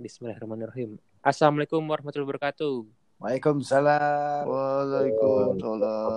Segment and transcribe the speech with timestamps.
[0.00, 0.96] Bismillahirrahmanirrahim.
[1.20, 2.88] Assalamualaikum warahmatullahi wabarakatuh.
[3.20, 4.48] Waalaikumsalam.
[4.48, 6.12] Waalaikumsalam.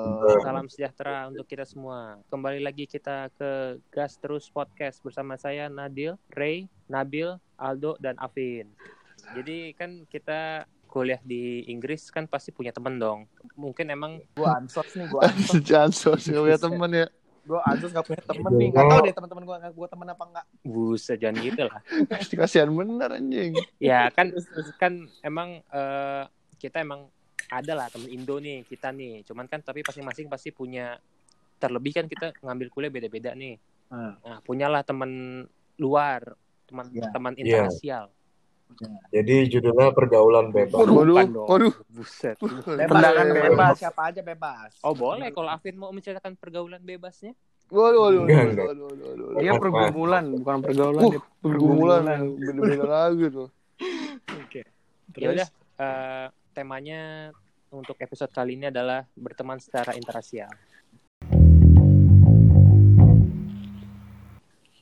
[0.47, 2.23] Salam sejahtera untuk kita semua.
[2.31, 8.71] Kembali lagi kita ke Gas Terus Podcast bersama saya Nadil, Ray, Nabil, Aldo, dan Afin.
[9.35, 13.27] Jadi kan kita kuliah di Inggris kan pasti punya temen dong.
[13.59, 15.59] Mungkin emang Gua ansos nih, gua ansos.
[15.67, 17.11] Jansos gak punya temen ya.
[17.49, 18.69] Gua ansos gak punya temen nih.
[18.69, 20.45] Gak tau deh teman-teman gua gua temen apa enggak.
[20.61, 21.81] buset jangan gitu lah.
[22.05, 23.57] Pasti kasihan bener anjing.
[23.81, 24.29] Ya kan
[24.77, 24.93] kan
[25.25, 26.23] emang eh,
[26.61, 27.09] kita emang
[27.49, 29.25] ada lah temen Indo nih kita nih.
[29.25, 31.01] Cuman kan tapi masing-masing pasti punya
[31.57, 33.57] terlebih kan kita ngambil kuliah beda-beda nih.
[33.89, 34.13] Hmm.
[34.21, 35.43] Nah, punyalah teman
[35.75, 36.37] luar,
[36.69, 37.09] teman Ya.
[37.09, 37.41] teman Iya.
[37.65, 38.13] interrasial.
[39.09, 40.79] Jadi judulnya pergaulan bebas.
[40.79, 41.47] Waduh, dong.
[41.49, 41.73] waduh.
[41.91, 42.37] Buset.
[42.39, 44.71] Bebas, Tendangan bebas, siapa aja bebas.
[44.85, 47.35] Oh boleh kalau Afin mau menceritakan pergaulan bebasnya.
[47.69, 49.41] Waduh, waduh, waduh, waduh, waduh, waduh.
[49.41, 51.01] Dia pergumulan, bukan pergaulan.
[51.05, 52.01] Uh, dia Pergumulan
[52.37, 53.49] beda-beda lagi tuh.
[54.41, 54.61] Oke.
[55.17, 55.47] Ya udah
[55.81, 57.29] eh, temanya
[57.69, 60.49] untuk episode kali ini adalah berteman secara interrasial.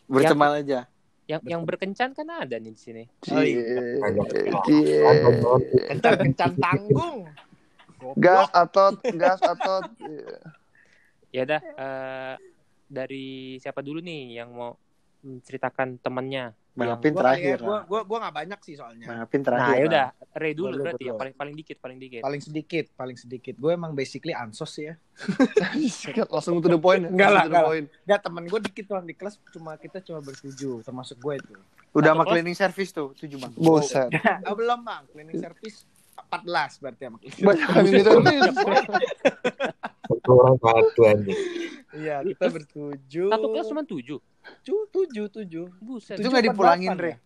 [0.08, 0.88] Berteman aja.
[1.28, 3.04] Yang yang berkencan kan ada nih di sini.
[3.04, 3.84] Oh, Cie, iya.
[4.64, 5.04] cie.
[5.92, 7.28] Kencan-kencan tanggung.
[8.16, 9.40] Gas atot, gas.
[10.00, 10.38] Iya.
[11.36, 12.36] Ya udah eh,
[12.88, 14.80] dari siapa dulu nih yang mau
[15.28, 16.56] menceritakan temannya?
[16.78, 17.58] Bang Apin Gua terakhir.
[17.58, 19.10] ya, Gua gua gua gak banyak sih soalnya.
[19.10, 19.66] Bang Apin Nah, terakhir.
[19.66, 19.90] ya Bang.
[19.90, 20.06] udah,
[20.38, 21.18] Ray dulu Boleh, berarti ya, boleh.
[21.18, 22.22] paling paling dikit, paling dikit.
[22.22, 23.56] Paling sedikit, paling sedikit.
[23.58, 24.96] Gue emang basically ansos sih ya.
[26.30, 27.10] Langsung to the point ya.
[27.10, 27.70] Enggak lah, enggak lah.
[27.74, 27.88] point.
[28.06, 31.54] Gak temen gue dikit doang di kelas cuma kita cuma bertujuh termasuk gue itu.
[31.98, 32.34] Udah sama kelas?
[32.38, 33.52] cleaning service tuh, tujuh bang.
[33.58, 34.10] Buset.
[34.48, 35.82] oh, belum bang, cleaning service
[36.30, 38.54] 14 berarti sama cleaning Banyak yang.
[40.08, 41.02] Satu orang satu.
[41.98, 43.30] Iya, kita bertujuh.
[43.34, 44.20] Satu kelas cuma tujuh.
[44.64, 45.66] Tujuh, tujuh, tujuh.
[45.82, 46.16] Buset.
[46.16, 47.10] Itu Tujuh nggak dipulangin, Re?
[47.10, 47.18] ya?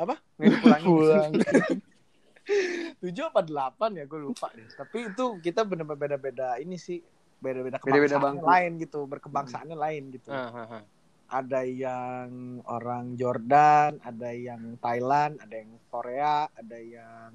[0.00, 0.14] Apa?
[0.38, 0.86] Nggak dipulangin.
[0.86, 1.32] Pulang.
[3.00, 4.66] Tujuh apa delapan ya, gue lupa deh.
[4.74, 6.98] Tapi itu kita bener-bener beda-beda ini sih.
[7.40, 8.44] Beda-beda kebangsaannya bangku.
[8.44, 10.28] lain gitu, berkebangsaannya lain gitu.
[10.34, 10.82] Ah, ah, ah.
[11.30, 17.30] Ada yang orang Jordan, ada yang Thailand, ada yang Korea, ada yang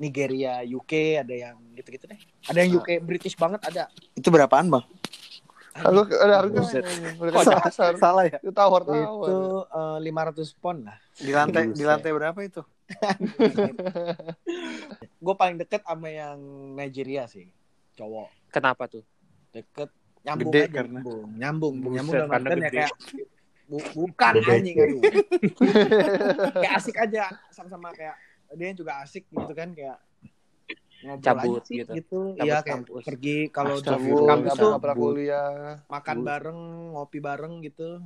[0.00, 2.18] Nigeria, UK, ada yang gitu-gitu deh.
[2.50, 3.92] Ada yang UK British banget ada.
[4.16, 4.84] Itu berapaan bang?
[5.74, 6.54] Aku ada harga.
[6.54, 6.86] Buset.
[7.18, 7.92] Udah kasih pasar.
[7.98, 8.38] Salah ya?
[8.38, 9.98] Itu tawar Itu tawar.
[9.98, 10.96] eh, 500 pound lah.
[11.14, 12.62] Di lantai, di lantai berapa itu?
[15.18, 16.38] Gue paling deket sama yang
[16.76, 17.48] Nigeria sih,
[17.96, 18.28] cowok.
[18.52, 19.02] Kenapa tuh?
[19.50, 19.88] Deket
[20.22, 20.98] nyambung Gede aja, karena.
[21.00, 22.92] nyambung, nyambung, Buset, nyambung dalam karena artian ya kayak
[23.64, 24.52] bu- bukan Gede.
[24.52, 25.00] anjing aduh.
[26.62, 28.16] kayak asik aja sama-sama kayak
[28.54, 29.96] dia juga asik gitu kan kayak
[31.04, 31.92] ngobrol Cabut sih, gitu.
[31.92, 32.20] gitu.
[32.34, 33.02] Cabut Iya kayak kampus.
[33.04, 35.84] pergi kalau Cabut, kampus tuh kuliah.
[35.92, 36.60] makan bareng,
[36.96, 38.00] ngopi bareng gitu.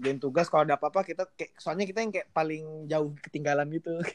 [0.00, 4.00] Dan tugas kalau ada apa-apa kita kayak soalnya kita yang kayak paling jauh ketinggalan gitu.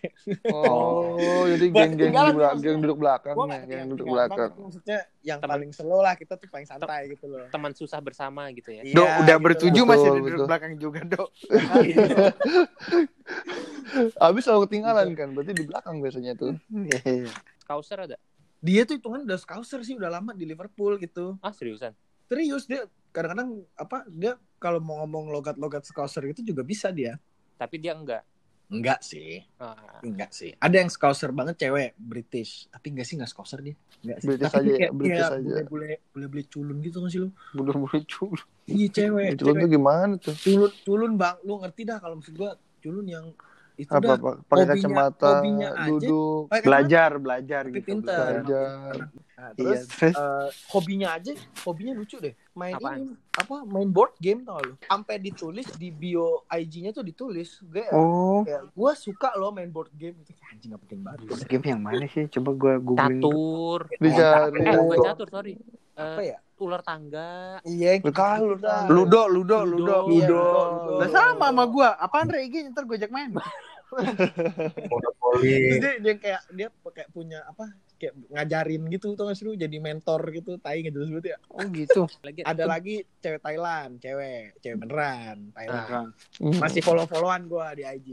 [0.50, 2.57] Oh, jadi geng-geng maksudnya.
[2.57, 4.50] geng duduk belakang Gua ya, geng kayak duduk belakang.
[4.50, 7.46] banget, maksudnya yang Teman- paling slow lah kita tuh paling santai gitu loh.
[7.53, 8.81] Teman susah bersama gitu ya.
[8.81, 10.47] Iya, Do, udah gitu masih Betul, di duduk betul.
[10.50, 11.29] belakang juga, Dok.
[14.22, 16.57] Habis selalu ketinggalan kan, berarti di belakang biasanya tuh.
[16.73, 17.29] Iya.
[17.66, 18.17] Kauser ada?
[18.59, 21.38] Dia tuh hitungan udah scouser sih udah lama di Liverpool gitu.
[21.40, 21.94] Ah seriusan?
[22.25, 27.16] Serius dia kadang-kadang apa dia kalau mau ngomong logat-logat scouser itu juga bisa dia.
[27.56, 28.28] Tapi dia enggak.
[28.66, 30.50] Enggak sih, Ah, enggak sih.
[30.58, 33.78] Ada yang scouser banget cewek British, tapi enggak sih enggak scouser dia.
[34.02, 34.28] Enggak sih.
[34.28, 35.53] British tapi aja ya, kayak, British iya, aja.
[35.53, 37.30] Bule-bule bule-bule culun gitu kan sih lu?
[37.53, 38.44] Bulu-bulu culu.
[38.66, 39.30] Iya cewek.
[39.38, 40.34] Culun tuh gimana tuh?
[40.42, 43.26] Culun, culun bang, lu ngerti dah kalau maksud gua culun yang
[43.75, 45.86] itu Apa, apa pakai kacamata, aja.
[45.86, 47.86] duduk, Pakai Belajar, belajar Tapi gitu.
[47.86, 48.25] pinter.
[48.40, 48.94] belajar.
[49.36, 51.31] Nah, Iya, terus terus eh, hobinya aja,
[51.62, 52.31] hobinya lucu deh.
[52.53, 52.97] Main Apaan?
[52.97, 53.56] ini apa?
[53.64, 54.74] Main board game tau lu.
[54.81, 59.91] Sampai ditulis di bio IG-nya tuh ditulis, gue Oh, kayak gue suka loh main board
[59.91, 61.19] game itu anjing gak penting banget.
[61.46, 62.25] game yang mana sih?
[62.30, 63.19] Coba gue googling.
[63.19, 63.80] catur.
[63.94, 64.59] Dicari.
[64.62, 65.53] Eh bukan catur, sorry.
[65.94, 66.38] Apa Eh, ya?
[66.58, 67.60] Ular tangga.
[67.62, 68.46] Iya, lu tahu.
[68.88, 69.62] Ludo, Ludo, Ludo.
[69.66, 69.98] Ludo.
[70.08, 70.44] Iya, Ludo.
[70.86, 71.00] Ludo.
[71.00, 71.90] Lah sama sama gua.
[71.96, 73.35] Apaan IG ntar ajak main.
[74.91, 75.78] Monopoli.
[75.78, 77.70] dia, dia kayak dia kayak punya apa?
[77.96, 81.38] Kayak ngajarin gitu gak sih lu jadi mentor gitu, tai gitu sebut ya.
[81.47, 82.03] Oh gitu.
[82.28, 85.88] Lagi Ada lagi cewek Thailand, cewek, cewek beneran, Thailand.
[85.88, 86.59] Nah, Hmm.
[86.59, 88.09] Masih follow-followan gua di IG.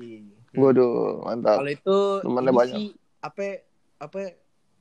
[0.54, 1.58] Waduh, mantap.
[1.58, 2.76] Kalau itu Temannya ini banyak.
[3.18, 3.44] apa
[3.98, 4.20] apa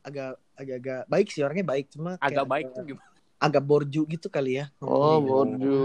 [0.01, 3.09] agak agak-agak baik sih orangnya baik cuma kayak agak baik agak- tuh gimana?
[3.41, 4.65] Agak borju gitu kali ya.
[4.77, 5.25] Oh, Iya.
[5.25, 5.79] borju.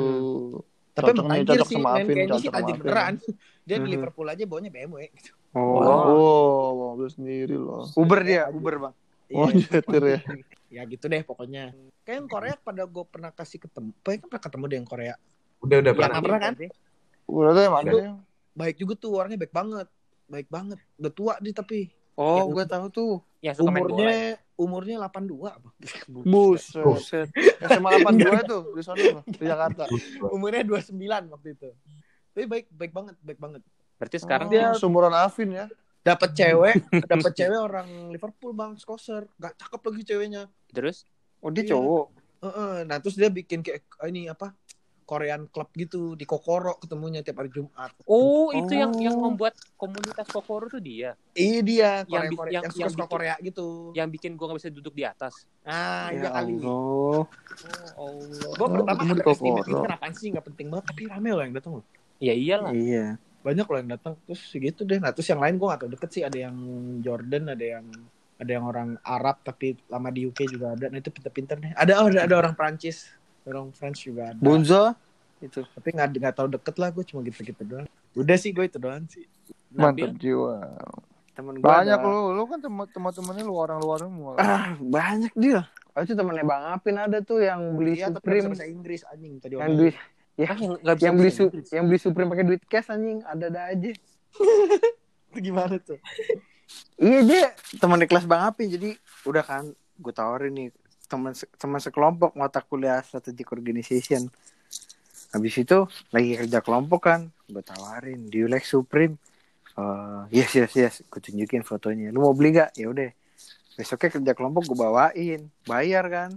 [0.92, 2.76] Tapi Cocok emang anjir sih, sama Afin, kayaknya sih Afin.
[2.78, 3.14] beneran.
[3.66, 3.92] Dia di Mhm.
[3.92, 5.32] Liverpool aja bawanya BMW gitu.
[5.52, 5.80] Oh.
[5.82, 7.88] Oh, mobil sendiri loh.
[7.92, 8.94] Uber dia, Uber bang.
[9.34, 9.66] Oh, Iya.
[9.74, 10.18] nyetir ya.
[10.76, 11.72] ya gitu deh pokoknya.
[12.00, 15.14] Kayak yang Korea pada gue pernah kasih ketemu, pokoknya kan pernah ketemu deh yang Korea.
[15.58, 16.20] Udah udah pernah.
[16.20, 16.52] pernah kan?
[17.26, 17.82] Udah tuh emang.
[18.52, 19.88] Baik juga tuh orangnya baik banget.
[20.26, 20.78] Baik banget.
[20.96, 23.12] Udah tua dia tapi Oh, Yang- gue tahu tuh.
[23.44, 24.08] Yang suka main bola.
[24.56, 25.08] Umurnya ya?
[25.08, 25.70] umurnya 82 apa?
[26.08, 26.82] Buset.
[26.82, 27.28] Buset.
[27.60, 29.84] SMA 82 tuh di sana di Jakarta.
[30.32, 30.92] umurnya 29
[31.32, 31.70] waktu itu.
[32.32, 33.62] Tapi baik baik banget, baik banget.
[33.96, 35.66] Berarti sekarang Oh, dia sumuran Afin ya.
[36.04, 36.74] Dapat cewek,
[37.10, 39.26] dapat cewek orang Liverpool Bang, Skoser.
[39.36, 40.42] Gak cakep lagi ceweknya.
[40.70, 41.02] terus
[41.40, 41.72] Oh, dia Iya.
[41.74, 42.06] cowok.
[42.36, 44.52] Heeh, nah terus dia bikin kayak ini apa?
[45.06, 47.94] Korean Club gitu di Kokoro ketemunya tiap hari Jumat.
[48.02, 48.98] Oh, itu yang Oh.
[49.00, 51.14] yang membuat komunitas Kokoro tuh dia.
[51.32, 53.66] Iya dia Yang Korea, bi- Korea, yang- yang, suka yang suka bikin- Korea gitu.
[53.92, 55.34] Yang bikin gua gak bisa duduk di atas.
[55.62, 56.54] Ah, iya Ya kali.
[56.58, 56.66] Allah.
[56.66, 57.22] Oh,
[57.96, 58.52] Allah.
[58.52, 59.56] Gue Oh, pertama ketemu di Kokoro.
[59.62, 61.84] gitu apaan sih nggak penting banget tapi rame loh yang datang loh.
[62.18, 62.72] Ya iyalah.
[62.72, 63.06] Iya.
[63.40, 64.98] Banyak loh yang datang terus gitu deh.
[64.98, 66.56] Nah terus yang lain gue gak tau deket sih ada yang
[67.00, 67.86] Jordan ada yang
[68.36, 70.90] ada yang orang Arab tapi lama di UK juga ada.
[70.90, 71.72] Nah itu pinter-pinter nih.
[71.72, 73.06] Ada oh, ada, ada orang Prancis,
[73.48, 74.38] orang French juga ada.
[74.38, 74.92] Bunzo
[75.38, 75.62] itu.
[75.64, 77.86] Tapi nggak nggak tahu deket lah gue cuma gitu-gitu doang.
[78.12, 79.24] Udah sih gue itu doang sih.
[79.68, 80.54] Nabil, Mantap jiwa.
[81.32, 84.32] Temen gua Banyak ada- lu, lu kan teman teman-temannya lu orang luar semua.
[84.36, 85.68] Ah, banyak dia.
[85.92, 88.46] Oh, itu temennya Bang Apin ada tuh yang beli Iya bisa Supreme.
[88.46, 89.76] bahasa Inggris anjing tadi Yang orang.
[89.78, 89.94] duit
[90.36, 91.68] ya, ah, yang nggak bisa yang beli bahasa su Inggris.
[91.70, 93.90] yang beli Supreme pakai duit cash anjing, ada-ada aja.
[95.26, 95.98] Itu gimana tuh?
[96.96, 97.42] Iya dia
[97.76, 99.64] teman di kelas Bang Apin jadi udah kan
[99.94, 100.68] gue tawarin nih
[101.06, 104.26] teman teman sekelompok mata kuliah strategic organization.
[105.34, 105.78] Habis itu
[106.14, 107.20] lagi kerja kelompok kan,
[107.50, 109.18] gue tawarin, do you like Supreme?
[109.76, 112.08] Eh, yes yes yes, gue tunjukin fotonya.
[112.14, 112.72] Lu mau beli gak?
[112.78, 113.10] Ya udah.
[113.76, 116.30] Besoknya kerja kelompok gue bawain, bayar kan.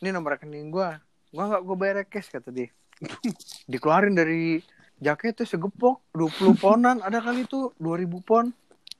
[0.00, 0.90] Ini nomor rekening gue.
[1.28, 2.72] Gua nggak gue bayar cash kata dia.
[3.70, 4.64] Dikeluarin dari
[4.96, 8.48] jaket tuh segepok 20 ponan ada kali tuh 2000 pon.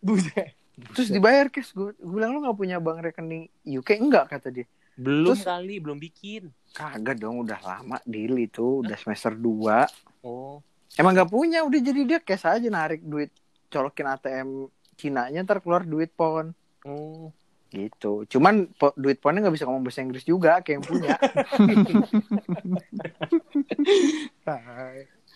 [0.04, 0.52] Buset.
[0.94, 4.66] Terus dibayar cash gue, gue bilang lu nggak punya bank rekening UK enggak kata dia.
[4.98, 6.50] Belum Terus- kali, belum bikin.
[6.74, 9.86] Kagak dong udah lama deal itu udah semester 2
[10.26, 10.60] Oh,
[10.98, 13.30] Emang nggak punya udah jadi dia cash aja narik duit
[13.70, 14.66] colokin ATM
[14.98, 16.50] Cina-nya ntar keluar duit pon
[16.82, 17.30] oh.
[17.70, 18.26] gitu.
[18.26, 21.14] Cuman po- duit ponnya nggak bisa ngomong bahasa Inggris juga kayak yang punya.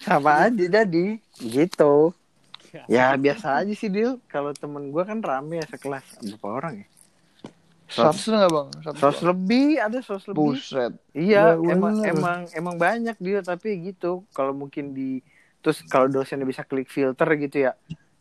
[0.02, 2.10] Sama aja jadi gitu.
[2.88, 4.18] Ya biasa aja sih deal.
[4.26, 6.86] Kalau temen gue kan rame ya sekelas berapa orang ya?
[7.92, 8.68] Seratus enggak bang?
[8.96, 10.38] Sos lebih ada sos lebih.
[10.38, 10.92] Buset.
[11.12, 11.74] Iya, Bener.
[11.76, 14.24] emang emang emang banyak dia tapi gitu.
[14.32, 15.20] Kalau mungkin di
[15.60, 17.72] terus kalau dosennya bisa klik filter gitu ya,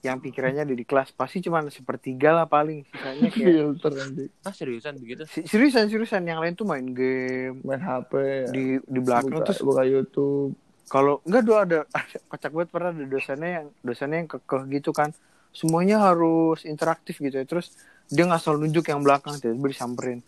[0.02, 4.24] yang pikirannya ada di kelas pasti cuma sepertiga lah paling sisanya kayak Filter nanti.
[4.42, 5.24] Ah, seriusan begitu?
[5.26, 8.12] Si- seriusan seriusan yang lain tuh main game Main HP.
[8.18, 8.48] ya.
[8.50, 10.54] di di belakang buka, terus buka YouTube.
[10.86, 14.92] kalau enggak doa ada, ada kocak banget pernah ada dosennya yang dosennya yang kekeh gitu
[14.92, 15.10] kan
[15.52, 17.46] semuanya harus interaktif gitu ya.
[17.46, 17.72] Terus
[18.08, 20.20] dia nggak selalu nunjuk yang belakang tiba-tiba disamperin.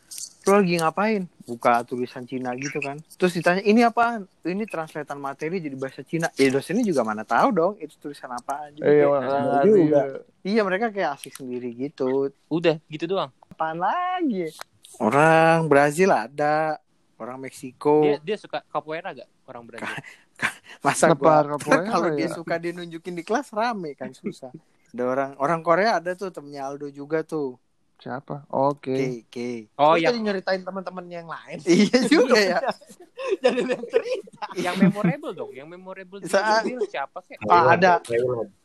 [0.44, 1.24] Lu lagi ngapain?
[1.48, 3.00] Buka tulisan Cina gitu kan.
[3.16, 4.28] Terus ditanya ini apaan?
[4.44, 6.28] Ini translatean materi jadi bahasa Cina.
[6.36, 10.02] Ya dosennya juga mana tahu dong itu tulisan apaan Jadi Iya, makanya juga.
[10.44, 10.62] iya.
[10.68, 12.28] Mereka kayak asik sendiri gitu.
[12.52, 13.32] Udah, gitu doang.
[13.48, 14.52] apaan lagi?
[15.00, 16.76] Orang Brazil ada
[17.16, 18.04] orang Meksiko.
[18.04, 19.96] Dia dia suka capoeira gak orang Brazil?
[20.84, 22.36] masa gua capoeira kalau dia ya.
[22.36, 24.50] suka dia nunjukin di kelas rame kan susah
[24.94, 27.58] ada orang orang Korea ada tuh temennya Aldo juga tuh
[27.94, 28.44] Siapa?
[28.52, 28.92] Oke.
[28.92, 29.02] K
[29.32, 29.38] K
[29.80, 31.58] Oh, jadi nyeritain teman-temannya yang lain.
[31.72, 32.60] iya juga ya
[33.44, 34.44] jadi yang cerita.
[34.60, 37.40] yang memorable dong, yang memorable di Saat- siapa sih?
[37.48, 38.04] Ah, ada.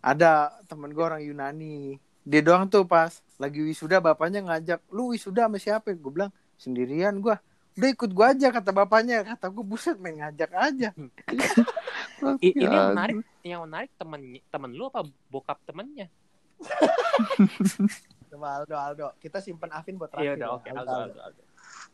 [0.02, 5.48] Ada temen gue orang Yunani dia doang tuh pas lagi wisuda bapaknya ngajak lu wisuda
[5.48, 6.28] sama siapa gue bilang
[6.60, 7.32] sendirian gue
[7.78, 10.92] udah ikut gue aja kata bapaknya kata gue buset main ngajak aja
[12.42, 16.10] I- ini yang Ya, menarik, yang menarik temen temen lu apa bokap temennya?
[18.28, 19.06] Coba Aldo, Aldo.
[19.16, 20.36] Kita simpen Afin buat Iya terakhir.
[20.36, 20.54] udah ya.
[20.54, 21.42] oke, Aldo, Aldo, Aldo.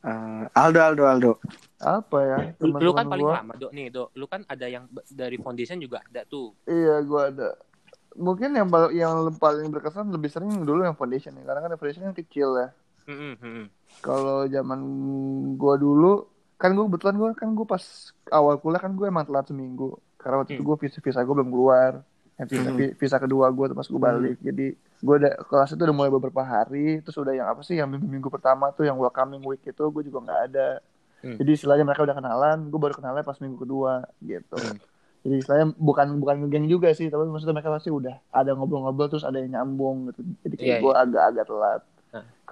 [0.04, 1.32] Eh, Aldo Aldo Aldo
[1.78, 2.38] Apa ya?
[2.58, 3.40] Lu, lu kan paling gua.
[3.40, 3.70] lama, Dok.
[3.70, 4.08] Nih, Dok.
[4.14, 6.52] Lu kan ada yang dari foundation juga ada tuh.
[6.64, 7.48] Iya, gua ada.
[8.14, 12.04] Mungkin yang paling yang paling berkesan lebih sering dulu yang foundation ya, karena kan foundation
[12.04, 12.68] yang kecil ya.
[13.04, 13.66] Mm-mm, mm-mm.
[14.00, 14.80] Kalau zaman
[15.54, 17.84] gua dulu, kan gua kebetulan gua kan gua pas
[18.28, 19.98] awal kuliah kan gua emang telat seminggu.
[20.16, 20.68] Karena waktu itu Hmm.
[20.68, 21.92] gua visa visa gua belum keluar.
[22.34, 22.92] Yang visa, Hmm.
[22.98, 24.36] visa kedua gua tuh pas gua balik.
[24.42, 24.66] Jadi
[24.98, 28.06] gua udah kelas itu udah mulai beberapa hari, terus udah yang apa sih yang minggu
[28.06, 30.68] minggu pertama tuh yang welcoming week itu gua juga nggak ada.
[31.22, 31.38] Hmm.
[31.38, 34.58] Jadi istilahnya mereka udah kenalan, gua baru kenalnya pas minggu kedua gitu.
[34.58, 34.78] Hmm.
[35.24, 39.24] Jadi istilahnya bukan bukan ngegeng juga sih, tapi maksudnya mereka pasti udah ada ngobrol-ngobrol terus
[39.24, 40.20] ada yang nyambung gitu.
[40.44, 41.82] Jadi kayak Iya, gue agak-agak telat.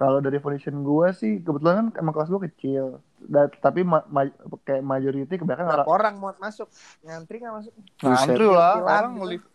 [0.03, 2.83] Kalau dari foundation gue sih kebetulan kan emang kelas gue kecil,
[3.17, 6.67] Da- tapi ma- ma- kayak majority kebanyakan orang orang mau masuk?
[6.99, 7.71] Ngantri nggak masuk?
[7.97, 9.25] ngantri lah, orang gitu.
[9.31, 9.45] live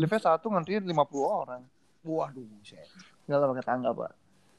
[0.00, 1.60] live satu ngantri 50 orang,
[2.00, 2.88] Waduh, buset.
[3.22, 4.12] nggak lah pakai tangga pak.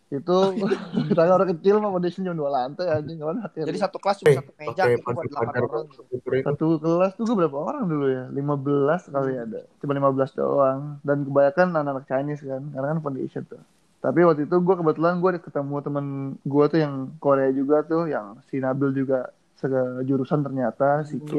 [0.10, 0.38] itu
[1.08, 4.36] misalnya orang kecil mah foundation cuma dua lantai anjing kan Jadi satu kelas cuma Eh,
[4.36, 5.86] satu meja pakai gitu buat pandu 8 pagar orang.
[5.86, 6.30] itu.
[6.44, 11.18] satu kelas tuh gue berapa orang dulu ya 15 kali ada cuma 15 doang dan
[11.24, 13.62] kebanyakan anak-anak Chinese kan karena kan foundation tuh
[14.00, 16.06] tapi waktu itu gue kebetulan gue ketemu temen
[16.40, 19.28] gue tuh yang Korea juga tuh yang si Nabil juga
[19.60, 21.34] sejurusan ternyata si K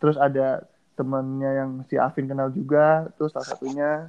[0.00, 0.64] terus ada
[0.96, 4.08] temennya yang si Afin kenal juga terus salah satunya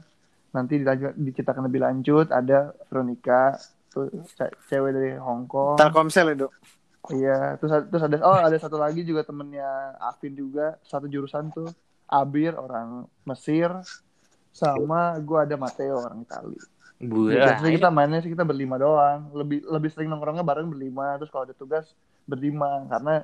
[0.55, 3.59] nanti dilanjut diceritakan lebih lanjut ada Veronica
[3.91, 6.53] tuh ce- cewek dari Hong Kong Telkomsel ya, Dok.
[7.09, 11.69] Iya, terus terus ada oh ada satu lagi juga temennya Afin juga satu jurusan tuh
[12.05, 13.69] Abir orang Mesir
[14.53, 16.57] sama gua ada Matteo orang Itali.
[16.99, 19.31] Bu, Ya, ah, biasanya kita mainnya sih kita berlima doang.
[19.31, 21.15] Lebih lebih sering nongkrongnya bareng berlima.
[21.15, 21.87] Terus kalau ada tugas
[22.27, 23.23] berlima karena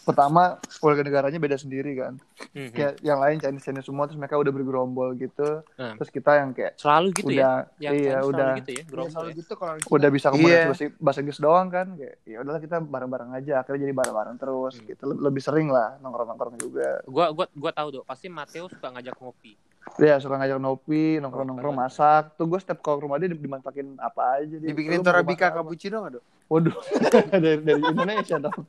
[0.00, 2.16] pertama warga negaranya beda sendiri kan.
[2.50, 2.72] mhm.
[2.72, 5.60] Kayak yang lain Chinese Chinese semua terus mereka udah bergerombol gitu.
[5.74, 5.94] Hmm.
[5.94, 7.36] Terus kita yang kayak selalu gitu ya.
[7.36, 9.36] udah Yang iya udah gitu ya, Iya, gerombol selalu ya.
[9.36, 10.64] gitu kalau di udah bisa komunikasi Iya.
[10.66, 14.74] bahasa, bahasa Inggris doang kan kayak ya udahlah kita bareng-bareng aja akhirnya jadi bareng-bareng terus
[14.74, 14.86] Hmm.
[14.86, 18.88] gitu Le- lebih sering lah nongkrong-nongkrong juga Gua gua gua tahu dong, pasti Matteo suka
[18.90, 19.60] ngajak ngopi.
[19.96, 24.36] ya suka ngajak ngopi nongkrong-nongkrong masak tuh gue setiap kalau ke rumah dia dimanfaatkan apa
[24.36, 26.24] aja dia Dibikinin Torabika cappuccino nggak, Dok?
[26.46, 26.76] waduh
[27.34, 28.68] dari, dari Indonesia dong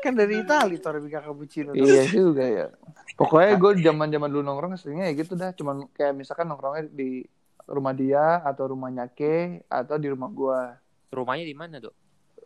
[0.00, 1.72] Kan dari Itali Torabika cappuccino.
[1.72, 2.66] Iya juga ya.
[3.14, 5.50] Pokoknya gue zaman zaman dulu nongkrong seringnya ya gitu dah.
[5.50, 7.24] Cuman kayak misalkan nongkrongnya di
[7.64, 10.58] rumah dia atau rumahnya Ke atau di rumah gue
[11.10, 11.94] Rumahnya di mana, Dok?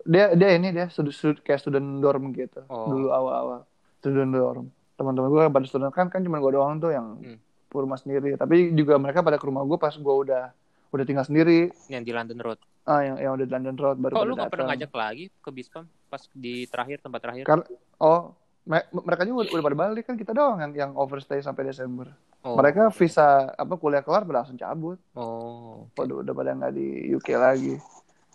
[0.00, 2.62] dia dia ini dia sudut sudut kayak student dorm gitu.
[2.66, 2.86] Oh.
[2.86, 3.66] dulu awal-awal.
[3.98, 4.66] Student dorm.
[4.94, 7.38] Teman-teman gue pada student kan kan cuma gue doang tuh yang Hmm.
[7.66, 8.34] ke rumah sendiri.
[8.34, 10.54] Tapi juga mereka pada ke rumah gue pas gue udah
[10.88, 11.74] udah tinggal sendiri.
[11.86, 12.60] Yang di London Road.
[12.84, 15.50] ah yang yang udah di London Road baru Kok lu gak pernah ngajak lagi ke
[15.50, 17.44] Bispam pas di terakhir tempat terakhir?
[17.44, 18.32] Kar- oh
[18.64, 22.08] me- mereka juga udah, udah pada balik kan kita doang yang yang overstay sampai Desember
[22.38, 22.54] Oh.
[22.54, 25.90] mereka visa apa kuliah kelar langsung cabut Oh.
[25.92, 27.74] Waduh, udah pada nggak di UK lagi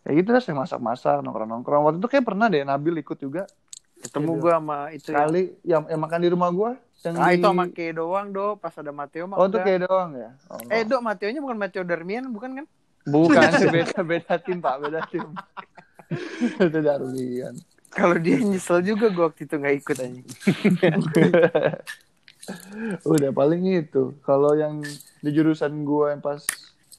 [0.01, 3.47] ya gitu dah sering masak-masak nongkrong-nongkrong waktu itu kayak pernah deh Nabil ikut juga
[3.95, 5.07] Ketemu Iya, gue sama itu yang...
[5.15, 7.39] sekali yang, yang makan di rumah gue yang Ah, di...
[7.39, 8.53] itu sama Ke doang, Dok.
[8.59, 10.59] Pas ada Matteo mah oh itu kayak doang ya oh.
[10.67, 12.65] Eh, Dok, Matteo-nya bukan Matteo Darmian, bukan kan?
[13.03, 13.39] bukan
[13.75, 15.27] beda beda tim pak beda tim
[16.67, 17.55] itu Darwian
[17.93, 20.21] Kalau dia nyesel juga gue waktu itu nggak ikut aja.
[23.13, 24.81] udah paling itu kalau yang
[25.23, 26.41] di jurusan gue yang pas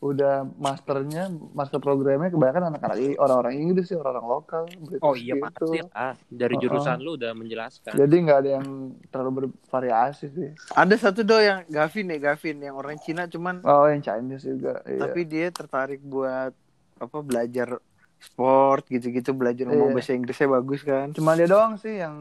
[0.04, 5.44] udah masternya master programnya kebanyakan anak-anak orang-orang Inggris sih orang-orang lokal British Oh iya gitu.
[5.49, 6.14] pasti lah.
[6.28, 7.92] Dari jurusan lu udah menjelaskan.
[7.96, 8.66] jadi nggak ada yang
[9.08, 13.88] terlalu bervariasi sih Ada satu do yang Gavin ya, Gavin yang orang Cina cuman oh
[13.88, 15.00] yang Chinese juga iya.
[15.08, 16.52] tapi dia tertarik buat
[17.00, 17.80] apa belajar
[18.25, 19.97] sport gitu-gitu belajar ngomong Iya.
[19.97, 21.07] bahasa Inggrisnya bagus kan.
[21.11, 22.14] cuma dia doang sih yang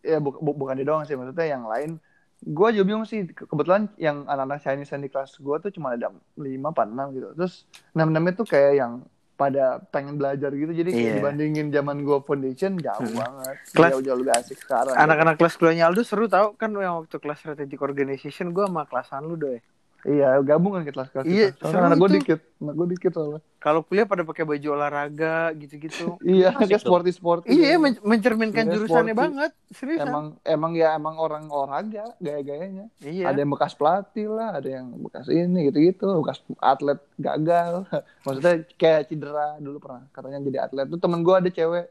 [0.00, 2.00] ya bu- bu- bukan dia doang sih maksudnya yang lain
[2.40, 5.92] gue juga bingung sih Ke- kebetulan yang anak-anak Chinese yang di kelas gue tuh cuma
[5.92, 7.62] ada lima apa enam gitu terus
[7.92, 8.92] enam enamnya tuh kayak yang
[9.34, 11.16] pada pengen belajar gitu jadi kayak Iya.
[11.18, 13.16] dibandingin zaman gue foundation jauh Hmm.
[13.18, 16.96] banget Kelas- jauh jauh lebih asik sekarang Anak-anak kelas keluarnya Aldo seru tau kan yang
[16.98, 19.60] waktu kelas strategic organization gue sama kelasan lu doy.
[20.02, 21.76] Iya gabung kan ke kelas kelas Iya, kita.
[21.76, 22.16] anak gue itu.
[22.18, 26.16] dikit anak gue dikit soalnya Kalau kuliah pada pakai baju olahraga gitu-gitu.
[26.26, 29.20] iya kayak sporty sporty iya, men- mencerminkan Iya, jurusannya sporty.
[29.20, 29.50] banget.
[29.70, 30.06] Seriusan.
[30.06, 33.28] emang emang ya emang orang olahraga gaya-gayanya iya.
[33.28, 37.84] ada yang bekas pelatih lah ada yang bekas ini gitu-gitu bekas atlet gagal
[38.24, 41.86] maksudnya kayak cedera dulu pernah katanya jadi atlet tuh temen gue ada cewek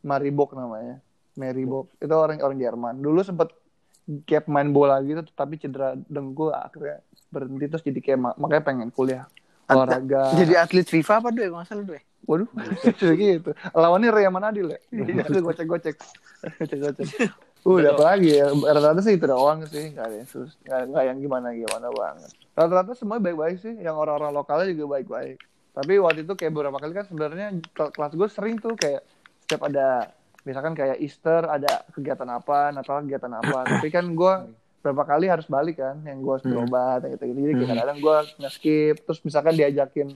[0.00, 1.02] Maribok namanya
[1.34, 3.50] Mary Bok itu orang orang Jerman dulu sempet
[4.24, 8.88] kayak main bola gitu tapi cedera dengkul akhirnya berhenti terus jadi kayak ma- makanya pengen
[8.88, 9.28] kuliah
[9.68, 10.32] olahraga.
[10.32, 11.28] Jadi atlet FIFA apa?
[11.28, 12.00] Kalau nggak salah doy.
[12.24, 12.48] waduh
[13.20, 13.50] gitu.
[13.76, 14.80] Lawannya Ria Manadil ya?
[15.28, 15.96] Itu gocek gocek
[16.56, 17.08] gocek gocek
[17.68, 18.00] udah.
[18.00, 18.48] apa lagi ya?
[18.48, 22.30] Rata-rata sih itu doang sih nggak ada yang sus nggak, yang gimana gimana banget.
[22.56, 25.36] Rata-rata semua baik-baik sih yang orang-orang lokalnya juga baik-baik.
[25.76, 27.46] Tapi waktu itu kayak beberapa kali kan sebenarnya
[27.76, 29.04] kel- kelas gue sering tuh kayak
[29.44, 30.10] setiap ada
[30.42, 33.58] misalkan kayak Easter ada kegiatan apa Natal kegiatan apa.
[33.72, 34.34] Tapi kan gue
[34.78, 36.54] berapa kali harus balik kan yang gue harus Hmm.
[36.54, 37.60] berobat gitu gitu jadi Hmm.
[37.64, 38.96] kadang-kadang gue nge-skip.
[39.02, 40.08] Terus misalkan diajakin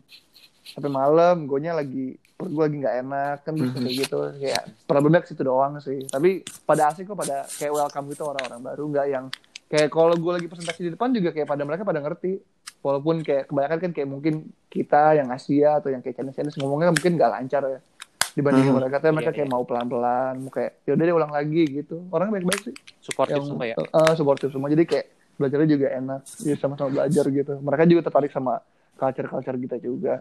[0.62, 2.06] sampai malam gue lagi
[2.38, 3.82] perut gue lagi nggak enak kan bisa Mhm.
[3.82, 4.18] kayak gitu.
[4.38, 6.06] Kayak problemnya ke situ doang sih.
[6.06, 6.30] Tapi
[6.62, 9.24] pada asik kok pada kayak welcome gitu orang-orang baru nggak yang
[9.66, 12.38] kayak kalau gue lagi presentasi di depan juga kayak pada mereka pada ngerti.
[12.82, 14.34] Walaupun kayak kebanyakan kan kayak mungkin
[14.66, 17.78] kita yang Asia atau yang kayak Chinese Chinese ngomongnya mungkin nggak lancar ya
[18.32, 18.78] dibandingin Mhm.
[18.78, 22.32] mereka tapi mereka Iya, kayak mau pelan-pelan mau kayak yaudah deh ulang lagi gitu orangnya
[22.36, 23.76] baik-baik sih Suportif yang semua ya.
[23.76, 28.30] eh, supportive semua jadi kayak belajarnya juga enak jadi sama-sama belajar gitu mereka juga tertarik
[28.30, 28.60] sama
[28.94, 30.14] culture-culture kita juga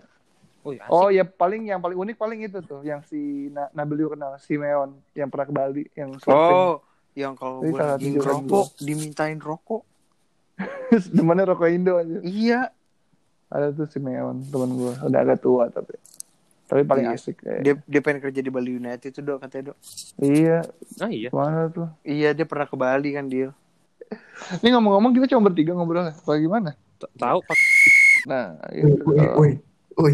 [0.61, 0.85] Oh, asik.
[0.87, 3.17] Oh ya paling yang paling unik paling itu tuh yang si
[3.49, 6.53] Na- Nabil juga kenal Simeon yang pernah ke Bali yang surfing.
[6.53, 9.81] Oh, yang kalau gue lagi ngerokok dimintain rokok.
[11.09, 12.21] Demannya rokok Indo aja.
[12.21, 12.69] Iya.
[13.49, 15.97] Ada tuh Simeon teman gue udah agak tua tapi
[16.71, 17.19] Tapi paling Iya.
[17.19, 17.61] asik kayak.
[17.61, 19.77] Dia dia pengen kerja di Bali United itu dok katanya dok.
[20.17, 20.57] Iya,
[20.97, 21.27] Ah iya.
[21.29, 21.91] mana tuh?
[22.01, 23.51] Iya dia pernah ke Bali kan dia.
[24.59, 26.15] Ini ngomong-ngomong kita cuma bertiga ngobrolnya.
[26.15, 26.71] Apa gimana?
[27.15, 27.39] Tahu
[28.21, 29.01] Nah, Woi, itu.
[29.33, 29.51] woi,
[29.97, 30.13] woi,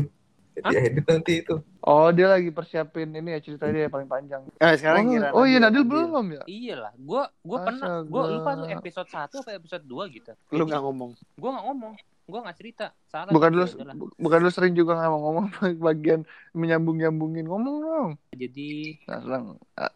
[0.63, 1.59] edit nanti itu.
[1.83, 4.47] Oh, dia lagi persiapin ini ya cerita dia yang paling panjang.
[4.57, 6.43] Eh sekarang oh, oh iya Nadil, belum ya?
[6.47, 10.31] Iyalah, gua gua pernah gua lupa tuh episode 1 apa episode 2 gitu.
[10.51, 11.11] Lu nggak ngomong.
[11.35, 11.93] Gua nggak ngomong,
[12.27, 12.85] gua nggak cerita.
[13.07, 13.31] Salah.
[13.31, 13.65] Bukan lu
[13.95, 15.47] bu- bukan lu sering juga ngomong-ngomong
[15.87, 18.09] bagian menyambung-nyambungin ngomong dong.
[18.31, 19.45] Jadi Nah, selang,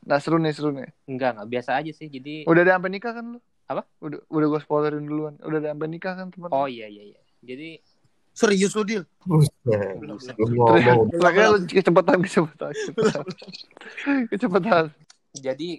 [0.02, 0.88] nah seru nih seru nih.
[1.06, 2.08] enggak enggak biasa aja sih.
[2.08, 3.40] Jadi Udah ada sampai nikah kan lu?
[3.68, 3.84] Apa?
[4.00, 5.36] Udah udah gue spoilerin duluan.
[5.40, 6.50] Udah ada sampai nikah kan teman?
[6.50, 7.22] oh iya iya iya.
[7.44, 7.70] Jadi
[8.32, 9.04] Serius lu, Dil?
[9.28, 9.52] Buset.
[10.00, 10.16] Lu
[10.56, 11.12] ngomong.
[11.20, 13.26] Makanya lu kecepatan kecepatan kecepatan.
[14.32, 14.84] kecepatan.
[15.32, 15.70] jadi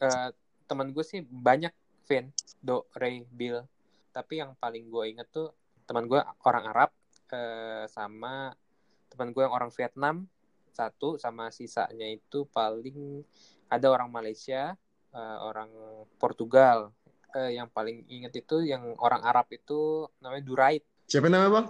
[0.00, 0.28] eh,
[0.64, 1.72] teman gue sih banyak
[2.04, 3.64] Vin, Do, Ray, Bill.
[4.12, 5.52] Tapi yang paling gue inget tuh
[5.84, 6.90] teman gue orang Arab
[7.30, 8.52] eh, sama
[9.08, 10.26] teman gue yang orang Vietnam
[10.74, 13.22] satu sama sisanya itu paling
[13.70, 14.74] ada orang Malaysia,
[15.14, 15.70] eh, orang
[16.18, 16.90] Portugal.
[17.34, 20.82] Eh, yang paling inget itu yang orang Arab itu namanya Durait.
[21.10, 21.66] Siapa namanya bang?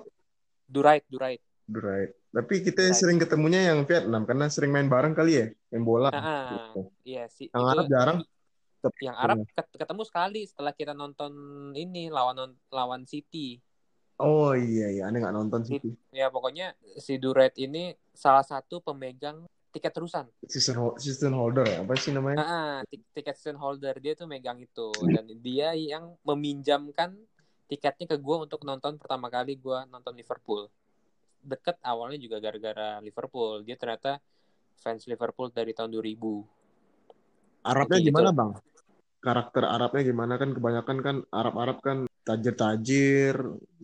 [0.68, 1.40] Durait, Durait.
[1.64, 2.12] Durait.
[2.28, 2.96] Tapi kita Durait.
[2.96, 6.12] sering ketemunya yang Vietnam karena sering main bareng kali ya, main bola.
[6.12, 6.68] Ah,
[7.04, 7.48] iya sih.
[7.48, 8.18] Yang itu- Arab jarang.
[9.00, 11.32] yang Arab ket- ketemu sekali setelah kita nonton
[11.72, 13.56] ini lawan lawan City.
[14.14, 15.78] Oh iya iya, aneh nggak nonton sih.
[16.14, 19.42] Ya pokoknya si Duret ini salah satu pemegang
[19.74, 20.30] tiket terusan.
[20.46, 22.38] Season hol- season holder ya, apa sih namanya?
[22.38, 27.18] Ah, ti- tiket season holder dia tuh megang itu dan dia yang meminjamkan
[27.66, 30.70] tiketnya ke gue untuk nonton pertama kali gue nonton Liverpool.
[31.42, 33.66] Deket awalnya juga gara-gara Liverpool.
[33.66, 34.22] Dia ternyata
[34.78, 36.46] fans Liverpool dari tahun 2000.
[37.66, 38.08] Arabnya Gitu.
[38.14, 38.50] gimana bang?
[39.24, 40.52] Karakter Arabnya gimana kan?
[40.52, 43.36] Kebanyakan kan Arab-Arab kan tajir-tajir,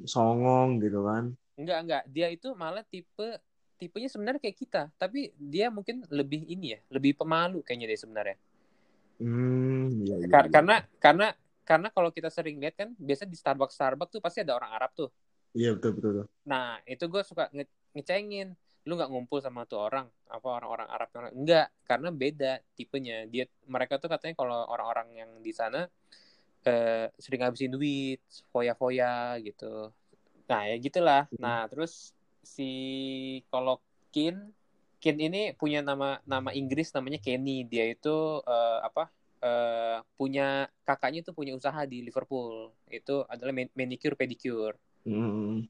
[0.04, 1.32] songong gitu kan?
[1.56, 2.02] Enggak, enggak.
[2.12, 3.40] Dia itu malah tipe
[3.80, 8.36] tipenya sebenarnya kayak kita, tapi dia mungkin lebih ini ya, lebih pemalu kayaknya dia sebenarnya.
[9.16, 10.52] Hmm, iya, iya, Kar- iya.
[10.52, 11.26] Karena karena
[11.64, 14.92] karena kalau kita sering lihat kan biasa di Starbucks Starbucks tuh pasti ada orang Arab
[14.92, 15.08] tuh.
[15.56, 16.10] Iya betul betul.
[16.12, 16.26] betul.
[16.44, 18.48] Nah, itu gue suka nge- ngecengin.
[18.88, 23.28] Lu nggak ngumpul sama tuh orang, apa orang-orang Arab yang enggak, karena beda tipenya.
[23.28, 25.84] Dia mereka tuh katanya kalau orang-orang yang di sana
[26.64, 28.20] eh, sering ngabisin duit,
[28.52, 29.92] foya-foya gitu.
[30.48, 31.24] Nah, ya gitulah.
[31.38, 32.12] Nah, terus
[32.42, 32.70] si
[33.52, 33.78] kalau
[34.10, 34.50] Kin
[35.00, 37.64] Kin ini punya nama nama Inggris namanya Kenny.
[37.64, 39.08] Dia itu eh, apa?
[39.40, 42.72] eh, punya kakaknya itu punya usaha di Liverpool.
[42.88, 44.76] Itu adalah man- manicure pedicure.
[45.08, 45.64] Hmm.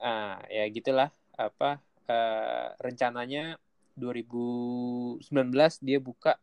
[0.00, 1.76] Ah, ya gitulah apa
[2.10, 3.54] eh, rencananya
[3.94, 5.22] 2019
[5.78, 6.34] dia buka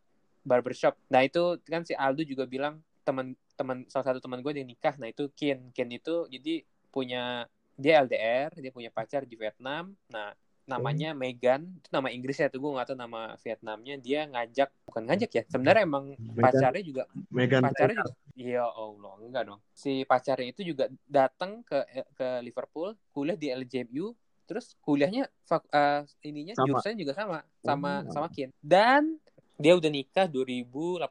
[0.48, 0.96] barbershop.
[1.12, 4.96] Nah, itu kan si Aldo juga bilang teman-teman salah satu teman gue yang nikah.
[4.96, 5.76] Nah, itu Ken.
[5.76, 9.92] Ken itu jadi punya dia LDR, dia punya pacar di Vietnam.
[10.08, 10.32] Nah,
[10.68, 13.96] namanya Megan, itu nama Inggrisnya tuh gue gak tahu nama Vietnamnya.
[14.00, 19.14] Dia ngajak, bukan ngajak ya, sebenarnya emang Megan- pacarnya juga Megan pacarnya juga iya Allah
[19.18, 21.82] enggak dong si pacarnya itu juga datang ke
[22.14, 24.14] ke Liverpool kuliah di LJMU
[24.48, 26.66] terus kuliahnya fak- eh, ininya Sama.
[26.66, 28.10] jurusannya juga sama sama Oh.
[28.10, 29.20] sama Kin dan
[29.54, 31.04] dia udah nikah 2018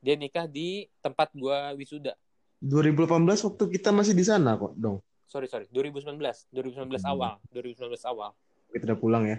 [0.00, 2.16] dia nikah di tempat gua wisuda
[2.58, 3.04] 2018
[3.44, 4.98] waktu kita masih di sana kok dong.
[5.24, 6.16] sorry sorry 2019
[6.48, 7.12] 2019 Hmm.
[7.12, 8.32] awal 2019 awal
[8.66, 9.38] Kita udah pulang ya.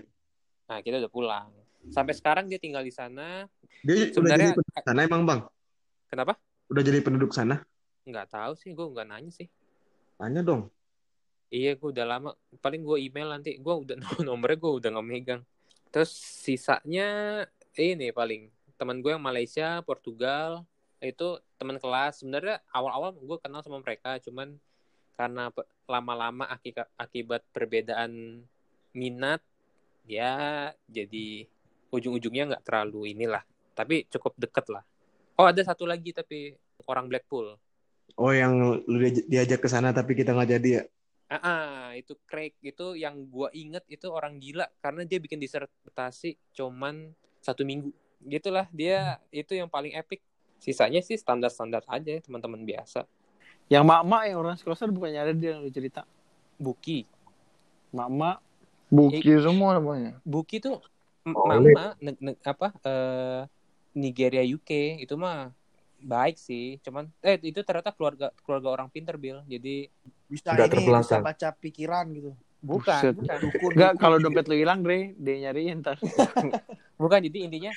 [0.65, 1.49] nah kita udah pulang
[1.87, 3.49] sampai sekarang dia tinggal di sana
[3.81, 5.41] Dia udah Sebenarnya- jadi penduduk sana emang bang?
[6.07, 6.33] kenapa
[6.67, 7.55] Udah jadi penduduk sana?
[8.01, 9.49] nggak tahu sih gue nggak nanya sih
[10.15, 10.67] Tanya dong.
[11.49, 12.29] Iya, gue udah lama.
[12.61, 13.57] Paling gue email nanti.
[13.57, 15.41] Gue udah nomornya gue udah nggak megang.
[15.89, 17.07] Terus sisanya
[17.73, 20.63] ini paling teman gue yang Malaysia, Portugal
[21.01, 22.21] itu teman kelas.
[22.21, 24.55] Sebenarnya awal-awal gue kenal sama mereka, cuman
[25.17, 25.51] karena
[25.89, 26.47] lama-lama
[26.95, 28.39] akibat perbedaan
[28.95, 29.43] minat,
[30.07, 31.43] ya jadi
[31.91, 33.43] ujung-ujungnya nggak terlalu inilah.
[33.73, 34.83] Tapi cukup deket lah.
[35.35, 36.53] Oh ada satu lagi tapi
[36.87, 37.57] orang Blackpool.
[38.19, 40.83] Oh yang lu diaj- diajak ke sana tapi kita nggak jadi ya?
[41.29, 46.41] Ah, ah, itu Craig itu yang gua inget itu orang gila karena dia bikin disertasi
[46.57, 47.93] cuman satu minggu.
[48.25, 50.25] Gitulah dia itu yang paling epic.
[50.57, 53.05] Sisanya sih standar-standar aja ya, teman-teman biasa.
[53.69, 56.03] Yang mak-mak yang orang sekolah bukannya ada dia yang cerita.
[56.59, 57.05] Buki,
[57.93, 58.41] Mak-mak
[58.89, 60.17] Buki semua namanya.
[60.25, 60.81] Buki tuh
[61.29, 63.41] Oh, mama ne- ne- apa eh,
[63.93, 65.53] Nigeria UK itu mah
[65.99, 69.43] baik sih, cuman eh itu ternyata keluarga keluarga orang pinter Bill.
[69.45, 69.91] Jadi
[70.29, 72.31] Bisa Nggak ini, bisa baca pikiran gitu.
[72.61, 73.13] bukan, Buset.
[73.17, 73.37] bukan.
[73.41, 74.25] Dukun, Enggak, dukun kalau gitu.
[74.29, 75.97] dompet lu hilang, Dre, dia nyariin ntar.
[77.01, 77.71] bukan jadi intinya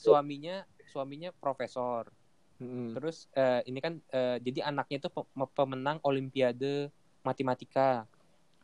[0.00, 2.08] suaminya suaminya profesor.
[2.58, 2.96] Mm-mm.
[2.96, 6.90] Terus eh, ini kan eh, jadi anaknya itu pe- pemenang Olimpiade
[7.22, 8.08] matematika.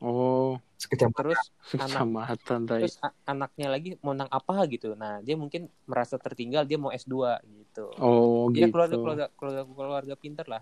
[0.02, 1.40] Oh, sekecamatan terus
[1.80, 2.80] anak kecamatan tadi.
[2.84, 7.40] terus anaknya lagi mau nang apa gitu nah dia mungkin merasa tertinggal dia mau S2
[7.40, 8.74] gitu Oh, dia gitu.
[8.74, 10.60] keluarga keluarga keluarga keluarga pinter lah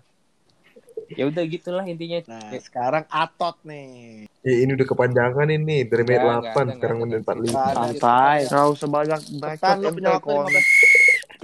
[1.19, 4.25] ya udah gitulah intinya Nah, Ya, sekarang Atot nih.
[4.43, 7.19] Eh, ini udah kepanjangan ini dari menit Enggak, enggak, 8 enggak, sekarang menit.
[7.21, 7.73] 45 Enggak.
[7.73, 10.45] Santai, nggak usah banyak Cepetan bacot lu punya waktu kon.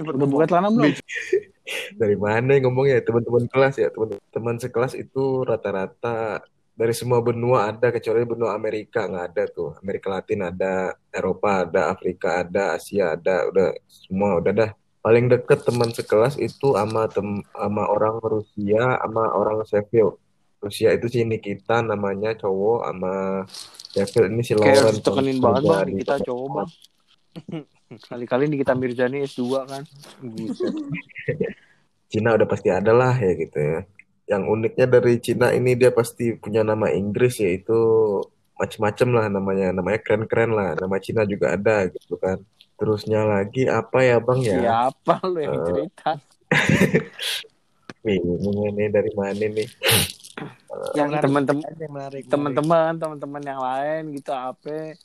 [0.00, 0.92] Udah buka celana belum?
[1.94, 6.42] dari mana ngomongnya teman-teman kelas ya teman-teman sekelas itu rata-rata
[6.74, 11.92] dari semua benua ada kecuali benua Amerika nggak ada tuh Amerika Latin ada Eropa ada
[11.92, 14.70] Afrika ada Asia ada udah semua udah dah
[15.00, 20.20] paling deket teman sekelas itu sama tem sama orang Rusia sama orang Sheffield
[20.60, 23.12] Rusia itu si Nikita namanya cowok sama
[23.90, 26.68] Sheffield ini si Kayak Lauren ditekenin banget bang, dari kita cowok bang.
[28.10, 29.82] Kali-kali Nikita Mirzani S2 kan.
[32.12, 33.80] Cina udah pasti ada lah ya gitu ya.
[34.30, 37.74] Yang uniknya dari Cina ini dia pasti punya nama Inggris yaitu
[38.54, 40.78] macem-macem lah namanya, namanya keren-keren lah.
[40.78, 42.38] Nama Cina juga ada gitu kan.
[42.80, 44.56] Terusnya lagi apa ya bang ya?
[44.58, 46.10] Siapa lu yang Eh, cerita?
[48.00, 49.68] Bingung ini dari mana nih?
[50.96, 52.22] Yang Teman-teman aja, yang menarik.
[52.24, 54.96] teman-teman teman-teman yang lain gitu apa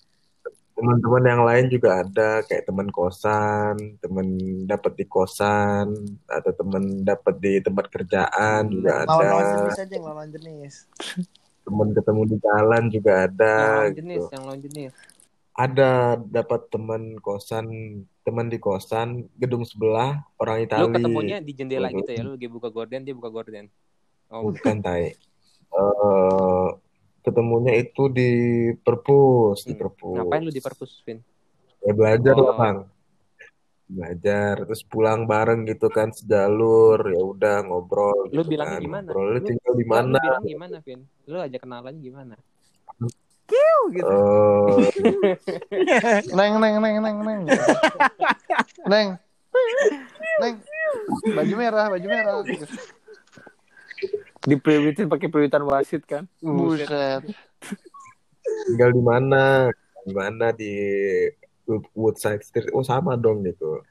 [0.72, 4.28] Teman-teman yang lain juga ada kayak teman kosan, teman
[4.64, 5.88] dapat di kosan,
[6.26, 9.52] atau teman dapat di tempat kerjaan juga Lawan lawan ada.
[9.58, 10.74] jenis aja yang lawan jenis.
[11.64, 13.52] Teman ketemu di jalan juga ada.
[13.52, 14.00] yang lawan gitu.
[14.00, 14.94] jenis yang lawan jenis
[15.56, 17.66] ada dapat teman kosan
[18.22, 20.94] teman di kosan gedung sebelah orang lu Itali.
[20.94, 22.22] ketemunya di jendela gitu ya?
[22.22, 23.72] Lu lagi buka gorden dia buka gorden.
[24.28, 24.52] Oh.
[24.52, 25.16] Bukan tai.
[25.76, 26.68] Eh,
[27.22, 28.32] ketemunya itu di
[28.78, 29.82] perpus di Hmm.
[29.82, 30.16] perpus.
[30.16, 31.20] Ngapain lu di perpus Vin?
[31.82, 32.56] Ya belajar lah Oh.
[32.56, 32.78] bang.
[33.86, 38.82] Belajar terus pulang bareng gitu kan sejalur ya udah ngobrol Lu gitu bilangnya kan.
[38.82, 39.06] gimana?
[39.06, 40.20] ngobrol lu Lu- tinggal di Lu- lu mana?
[40.24, 41.00] bilang gimana Vin?
[41.28, 42.36] Lu aja kenalannya gimana
[43.94, 44.18] gitu.
[45.72, 47.42] Eh, Neng, neng, neng, neng, neng.
[48.90, 49.08] neng.
[50.42, 50.56] Neng.
[51.36, 52.34] Baju merah, baju merah.
[54.46, 57.26] dipriwitin pakai priwitan wasit kan Buset.
[58.70, 59.74] tinggal di mana
[60.06, 60.74] di mana di
[61.98, 63.82] Woodside Street oh sama dong gitu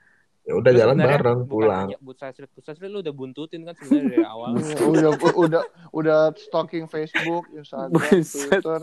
[0.45, 3.65] ya udah Lu jalan bareng bukan pulang hanya Butsai Street Butsai Street lu udah buntutin
[3.65, 4.51] kan sebenarnya dari awal
[4.87, 5.11] udah
[5.49, 7.99] udah udah stalking Facebook, Instagram.
[8.23, 8.81] Twitter.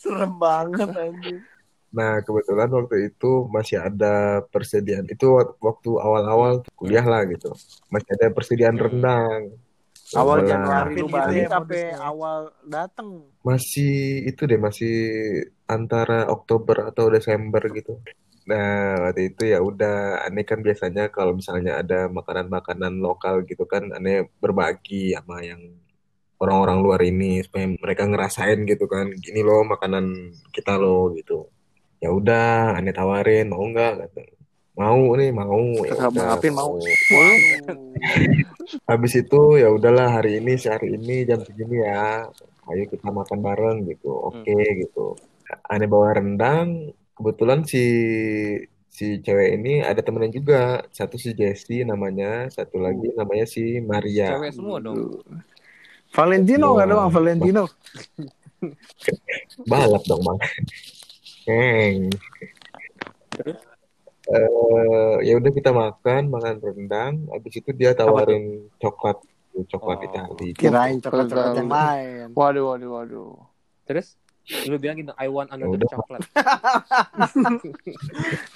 [0.00, 1.44] Serem banget anjing.
[1.92, 5.04] Nah, kebetulan waktu itu masih ada persediaan.
[5.10, 7.52] Itu wak- waktu awal-awal tuh kuliah lah gitu.
[7.92, 8.84] Masih ada persediaan Hmm.
[8.88, 9.42] rendang.
[10.10, 10.50] awal Sebelah.
[10.50, 14.94] Januari lu balik sampai awal dateng Masih itu deh, masih
[15.70, 17.94] antara Oktober atau Desember gitu.
[18.50, 23.94] Nah, waktu itu ya udah, aneh kan biasanya kalau misalnya ada makanan-makanan lokal gitu kan,
[23.94, 25.62] aneh berbagi sama yang
[26.40, 31.46] orang-orang luar ini supaya mereka ngerasain gitu kan, gini loh makanan kita loh gitu.
[32.00, 34.08] Ya udah, aneh tawarin, mau nggak?
[34.08, 34.22] Kata.
[34.80, 35.60] Mau nih, mau.
[35.84, 36.80] Ya maafin, mau.
[38.88, 42.24] Habis itu ya udahlah hari ini sehari ini jam segini ya.
[42.72, 44.08] Ayo kita makan bareng gitu.
[44.08, 45.20] Oke gitu.
[45.68, 46.96] Aneh bawa rendang.
[47.12, 47.84] Kebetulan si
[48.88, 50.80] si cewek ini ada temennya juga.
[50.88, 54.40] Satu si Jessie namanya, satu lagi namanya si Maria.
[54.40, 55.20] cewek semua dong
[56.10, 57.62] Valentino nggak doang Valentino
[59.66, 60.38] Balap dong bang.
[61.46, 61.96] Neng.
[64.22, 67.12] Eh, ya udah kita makan, makan rendang.
[67.26, 69.16] Habis itu dia tawarin coklat,
[69.66, 70.06] coklat Oh.
[70.06, 70.46] Itali.
[70.52, 71.56] kirain coklat-coklat Tahu.
[71.56, 73.32] yang lain Waduh, waduh, waduh.
[73.82, 74.14] terus
[74.64, 75.88] lu bilang gitu I want another udah.
[75.90, 76.26] chocolate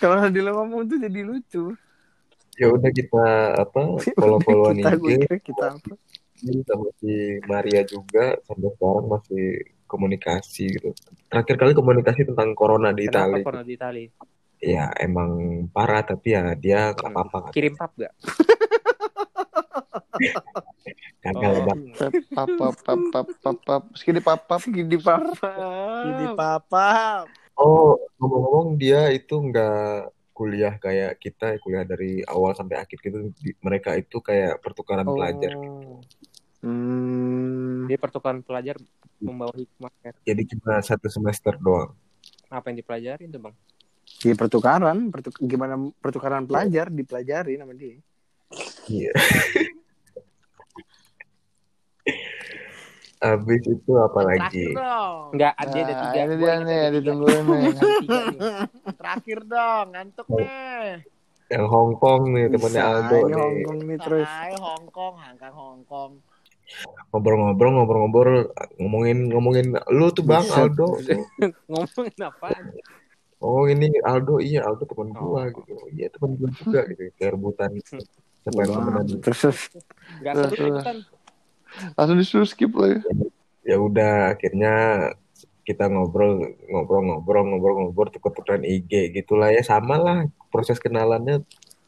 [0.01, 1.75] kalau Nadila ngomong tuh jadi lucu
[2.55, 3.25] Ya udah kita
[3.59, 3.81] apa
[4.15, 5.93] follow-followan kita gue IG kira kita apa
[6.63, 9.45] sama si Maria juga sampai sekarang masih
[9.85, 10.91] komunikasi gitu.
[11.27, 13.43] Terakhir kali komunikasi tentang corona di kenapa Itali.
[13.43, 14.05] corona di Itali
[14.59, 15.31] Ya emang
[15.69, 17.39] parah tapi ya dia nggak apa-apa.
[17.51, 18.13] kirim pap gak
[21.21, 21.65] Kagak lah, Oh.
[21.65, 21.81] Bang.
[21.91, 23.83] Pap, pap, pap, pap, pap, pap.
[23.93, 24.63] Skidi pap, pap.
[24.65, 25.51] di papa
[26.05, 26.89] Jadi papa.
[27.55, 33.31] Oh ngomong-ngomong dia itu nggak kuliah kayak kita kuliah dari awal sampai akhir gitu.
[33.33, 35.53] Di- Mereka itu kayak pertukaran pelajar.
[35.55, 36.03] Oh.
[36.65, 37.85] Hmm.
[37.87, 38.81] Dia pertukaran pelajar
[39.21, 40.13] membawa hikmah ya.
[40.25, 41.93] Jadi cuma satu semester doang.
[42.49, 43.55] Apa yang dipelajarin tuh bang?
[44.05, 48.01] Di pertukaran, pertuk- gimana pertukaran pelajar dipelajari nama dia.
[48.87, 49.13] Iya.
[53.25, 54.69] Habis itu apa lagi?
[54.69, 55.17] Terakhir dong.
[55.33, 56.21] Enggak, ada Nah, tiga.
[56.21, 56.89] ini dia nih, ada tiga.
[57.01, 57.63] ditungguin nih.
[57.65, 58.41] Ada tiga nih.
[59.01, 59.87] Terakhir dong.
[59.97, 60.49] Ngantuk nih.
[61.45, 63.35] Yang Hong Kong nih temannya Bisa Aldo nih.
[63.37, 64.29] Hongkong nih terus.
[64.29, 66.13] Hai Hongkong, Hangkang Hongkong.
[67.11, 68.39] Ngobrol-ngobrol ngobrol-ngobrol
[68.77, 70.43] ngomongin ngomongin lu tuh bang.
[70.45, 70.99] Aldo
[71.71, 72.65] Ngomongin apaan?
[73.39, 75.63] oh ini Aldo iya Aldo teman gua Oh.
[75.63, 77.71] gitu iya teman gua juga gitu kayak rebutan
[78.43, 79.05] siapa yang temenan amat.
[79.21, 79.41] Terus
[80.21, 80.97] ikutan.
[81.95, 83.03] Langsung disuruh skip lagi.
[83.65, 84.75] ya udah akhirnya
[85.65, 86.37] kita ngobrol
[86.69, 90.19] ngobrol ngobrol ngobrol ngobrol tuker-tukeran IG gitulah ya sama lah
[90.53, 91.41] proses kenalannya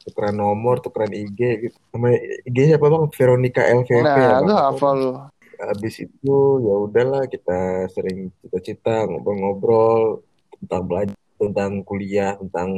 [0.07, 1.77] tukeran nomor tukeran IG gitu.
[1.91, 2.15] Nama
[2.47, 3.03] IG-nya apa bang?
[3.11, 4.95] Veronica LVP ya, nah ya, lu hafal.
[4.95, 5.11] Lu
[5.57, 10.21] habis itu ya udahlah kita sering cita-cita ngobrol-ngobrol
[10.61, 12.69] tentang belajar tentang kuliah tentang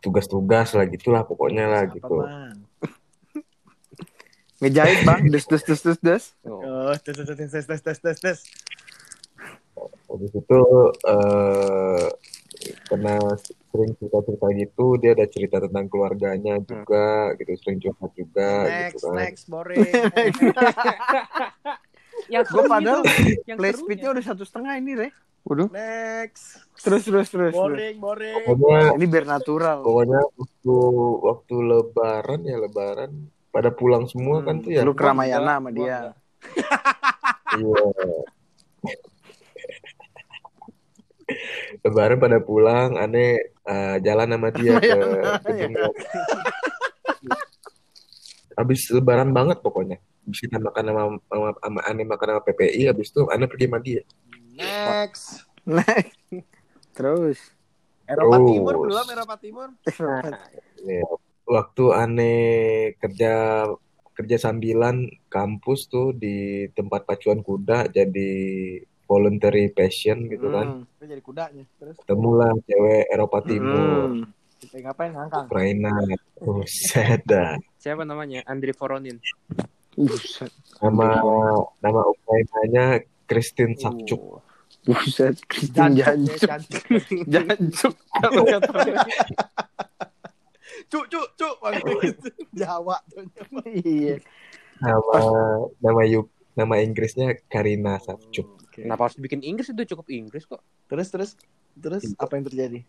[0.00, 2.14] tugas-tugas lah gitulah pokoknya lah Siapa gitu.
[2.24, 2.56] Man?
[4.64, 5.20] ngejahit bang.
[5.28, 6.24] Des des des des des.
[6.48, 8.38] Oh des des des des des des des
[10.10, 10.60] habis itu
[11.06, 12.06] uh,
[12.60, 13.16] karena
[13.70, 19.02] sering cerita-cerita gitu dia ada cerita tentang keluarganya juga gitu sering curhat juga gitu Next,
[19.02, 19.80] kan next, boring.
[22.28, 23.00] Yang Gue seru padahal
[23.48, 25.08] yang play speednya udah satu setengah ini re.
[25.40, 25.72] Waduh.
[25.72, 26.60] Next.
[26.84, 27.50] Terus terus terus.
[27.50, 27.54] terus.
[27.56, 28.44] Boring, boring.
[28.44, 29.78] pokoknya Ini biar natural.
[29.80, 30.76] pokoknya waktu
[31.24, 33.10] waktu lebaran ya lebaran
[33.48, 35.98] pada pulang semua kan tuh ya Lu keramayana Gua sama dia.
[37.56, 39.00] Iya.
[41.84, 45.96] Lebaran pada pulang, aneh eh, jalan sama dia ke gedung.
[48.58, 49.98] Habis lebaran banget pokoknya.
[50.26, 53.78] Habis kita makan sama, sama, sama aneh makan sama PPI, habis itu aneh pergi sama
[53.80, 54.02] dia.
[54.54, 55.48] Next.
[56.96, 57.38] Terus.
[58.10, 58.48] Eropa Terus.
[58.50, 59.68] Timur belum Eropa Timur.
[60.82, 61.06] Ya,
[61.46, 62.40] waktu aneh
[62.98, 63.64] kerja
[64.20, 68.32] kerja sambilan kampus tuh di tempat pacuan kuda jadi
[69.10, 70.86] voluntary passion gitu kan.
[70.86, 70.94] Hmm.
[70.94, 71.64] Itu jadi kudanya.
[71.82, 74.06] Terus Ketemulah cewek Eropa Timur.
[74.06, 74.30] Hmm.
[74.60, 75.50] kita ngapain ngangkang?
[75.50, 75.90] Ukraina.
[76.38, 77.58] Buset dah.
[77.82, 78.46] Siapa namanya?
[78.46, 79.18] Andri Voronin.
[79.98, 80.54] Buset.
[80.78, 81.18] Nama
[81.82, 84.22] nama Ukrainanya Kristin Savchuk.
[84.22, 84.38] Oh.
[84.86, 85.42] Buset.
[85.50, 86.62] Kristin Jancuk, ya,
[87.26, 87.94] Jancuk.
[90.90, 91.54] Cuk, cuk, cuk.
[92.50, 93.22] Jawa tuh.
[93.62, 94.18] Iya.
[94.82, 95.18] Nama
[95.78, 96.26] nama yuk
[96.58, 98.02] nama Inggrisnya Karina
[98.80, 98.88] Savchuk.
[98.88, 100.60] Kenapa harus bikin Inggris itu cukup Inggris kok?
[100.86, 101.30] Terus, terus,
[101.74, 102.80] terus apa yang terjadi?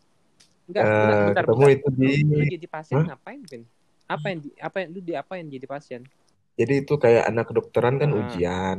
[0.63, 1.75] Enggak, Eh, bentar, bentar, ketemu bentar.
[1.75, 3.05] itu di- Lu, lu jadi pasien Hah?
[3.11, 3.63] ngapain, Vin?
[4.07, 6.01] Apa yang di, apa yang lu di apa yang jadi pasien?
[6.53, 8.17] Jadi itu kayak anak kedokteran kan Ah.
[8.17, 8.77] ujian.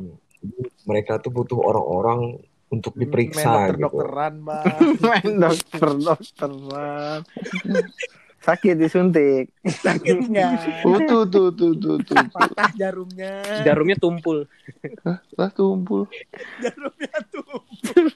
[0.83, 3.85] Mereka tuh butuh orang-orang untuk Main diperiksa dokter gitu.
[3.87, 4.81] dokteran, bang.
[5.05, 7.21] Main dokter dokteran.
[8.43, 9.55] Sakit disuntik.
[9.63, 10.83] Sakit nggak?
[10.83, 12.19] Oh, tuh, tuh, tuh, tuh, tuh.
[12.29, 13.39] Patah jarumnya.
[13.63, 14.51] Jarumnya tumpul.
[15.39, 16.11] Lah tumpul.
[16.59, 17.63] Jarumnya tuh.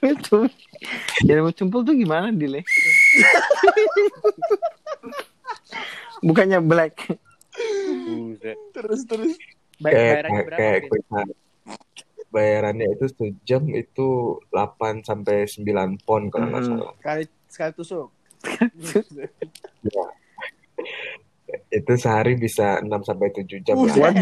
[0.03, 0.39] Itu.
[1.23, 2.67] Jarum tumpul tuh gimana, Dile?
[6.19, 7.07] Bukannya black.
[8.73, 9.31] Terus, terus.
[9.77, 11.27] Kayak bayarannya kayak, berapa, kayak
[12.27, 14.07] bayarannya itu sejam itu
[14.49, 16.69] 8 sampai 9 pon kalau nggak Hmm.
[16.81, 16.91] salah.
[16.97, 18.07] Sekali, sekali tusuk.
[21.71, 23.99] Itu sehari bisa 6 sampai 7 jam Buset.
[24.03, 24.13] lah.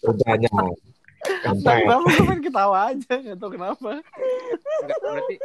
[0.00, 0.50] Kerjanya.
[1.20, 4.00] Kenapa gue pengen ketawa aja, gak tau kenapa.
[4.80, 5.36] Enggak, berarti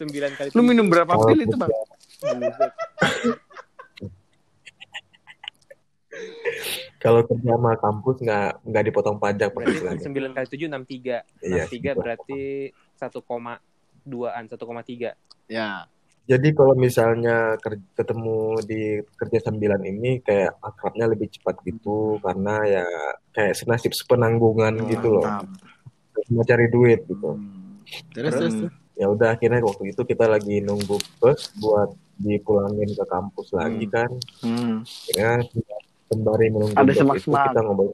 [0.00, 1.68] 9 kali Lu minum berapa Kalau pil itu, Bang?
[7.00, 10.04] Kalau kerja sama kampus nggak nggak dipotong pajak Berarti.
[10.04, 11.20] 9 kali 7 63.
[11.44, 12.42] Iya, 63 berarti
[13.00, 15.16] 1,2an, 1,3.
[15.48, 15.88] Ya.
[16.28, 17.58] Jadi kalau misalnya
[17.96, 22.86] ketemu di kerja sambilan ini kayak akrabnya lebih cepat gitu karena ya
[23.34, 25.26] kayak senasib sepenanggungan gitu loh.
[26.28, 27.34] Cuma cari duit gitu.
[28.14, 28.72] Terus, terus, terus.
[28.94, 34.10] Ya udah akhirnya waktu itu kita lagi nunggu bus buat dipulangin ke kampus lagi kan.
[34.44, 34.84] Hmm.
[34.84, 35.48] Akhirnya
[36.12, 37.44] sembari menunggu Ada bus itu semak-semak.
[37.48, 37.90] kita ngobrol.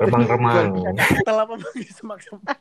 [0.00, 0.96] Remang-remang.
[1.20, 2.58] Setelah apa bagi semak-semak?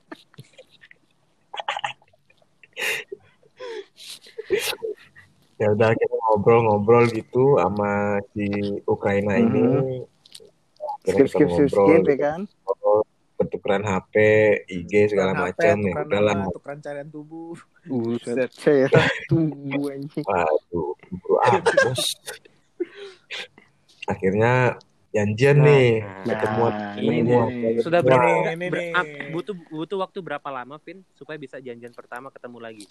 [5.60, 8.48] ya udah kita ngobrol-ngobrol gitu sama si
[8.88, 10.08] Ukraina ini.
[11.04, 12.42] Akhirnya Skip, kita skip, skip, ngobrol, skip, ya kan?
[13.40, 14.16] pertukaran HP,
[14.68, 17.56] IG segala macam ya nama, tukeran carian tubuh.
[17.88, 18.52] Buset.
[18.52, 18.92] Saya
[19.32, 20.28] tunggu anjing.
[20.28, 20.92] Waduh,
[21.48, 22.04] amat bos.
[24.12, 24.76] Akhirnya
[25.16, 25.88] janjian Nah, nih,
[26.26, 27.48] nah, ketemuan, ini ketemuan.
[27.50, 27.82] nih.
[27.82, 28.88] Sudah Ini berapa ini ber-
[29.34, 32.86] butuh butuh waktu berapa lama, Vin, supaya bisa janjian pertama ketemu lagi?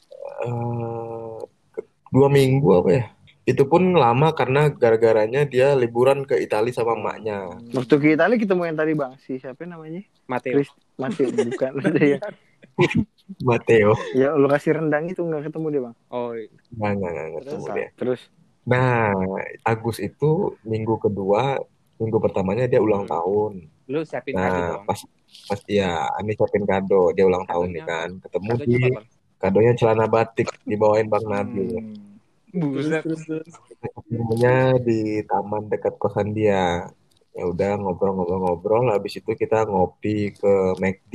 [0.44, 1.36] Eh,
[1.74, 3.04] ke- dua minggu apa ya?
[3.48, 7.58] Itu pun lama karena gara-garanya dia liburan ke Italia sama emaknya.
[7.72, 10.02] Waktu ke Italia ketemu yang tadi bang, si siapa namanya?
[10.28, 10.60] Mateo.
[10.60, 12.18] Chris masih bukan ada ya.
[13.48, 15.94] Matteo, Ya lu kasih rendang itu nggak ketemu dia bang.
[16.12, 17.88] Oh, nggak nggak nggak ketemu Terus, dia.
[17.96, 18.20] Terus
[18.68, 19.16] Nah,
[19.64, 21.56] Agus itu minggu kedua,
[21.98, 23.12] minggu pertamanya dia ulang Hmm.
[23.12, 23.52] tahun.
[23.88, 24.86] Lu siapin kado Nah, dong.
[24.86, 25.00] pas
[25.44, 28.08] pas ya, Ani siapin kado, dia ulang tahun nih Kadonya kan.
[28.22, 29.00] Ketemu Kadonya di apa,
[29.38, 31.68] kadonya celana batik dibawain Bang Nabil.
[31.74, 32.72] Hmm.
[32.72, 33.02] Buset.
[33.04, 33.22] Terus.
[33.68, 36.88] Ketemunya di taman dekat kosan dia.
[37.30, 41.14] Ya udah ngobrol-ngobrol-ngobrol, habis itu kita ngopi ke McD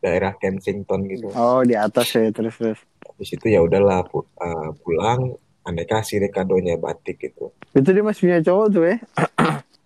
[0.00, 1.30] daerah Kensington gitu.
[1.32, 2.80] Oh di atas ya terus terus.
[3.06, 7.54] Habis itu ya udahlah pu- uh, pulang, aneh kasih deh kadonya batik gitu.
[7.70, 8.96] Itu dia masih punya cowok tuh ya?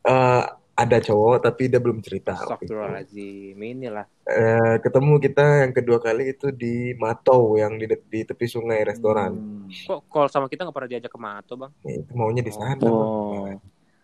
[0.09, 0.45] Eh,
[0.79, 2.39] ada cowok tapi dia belum cerita.
[2.39, 3.59] Astagfirullahaladzim.
[3.59, 4.07] Inilah.
[4.23, 9.35] Eh, ketemu kita yang kedua kali itu di Matou yang di, di tepi sungai restoran.
[9.35, 9.67] Hmm.
[9.69, 11.75] Kok kalau sama kita nggak pernah diajak ke Mato, Bang?
[11.83, 12.79] Ya, itu maunya di sana.
[12.87, 13.59] Oh.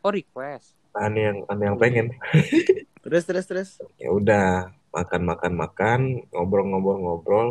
[0.04, 0.74] Oh, request.
[0.98, 2.06] Aneh yang aneh yang pengen.
[3.04, 3.70] Terus, terus, terus.
[4.00, 6.00] Ya udah makan makan makan
[6.32, 7.48] ngobrol-ngobrol ngobrol.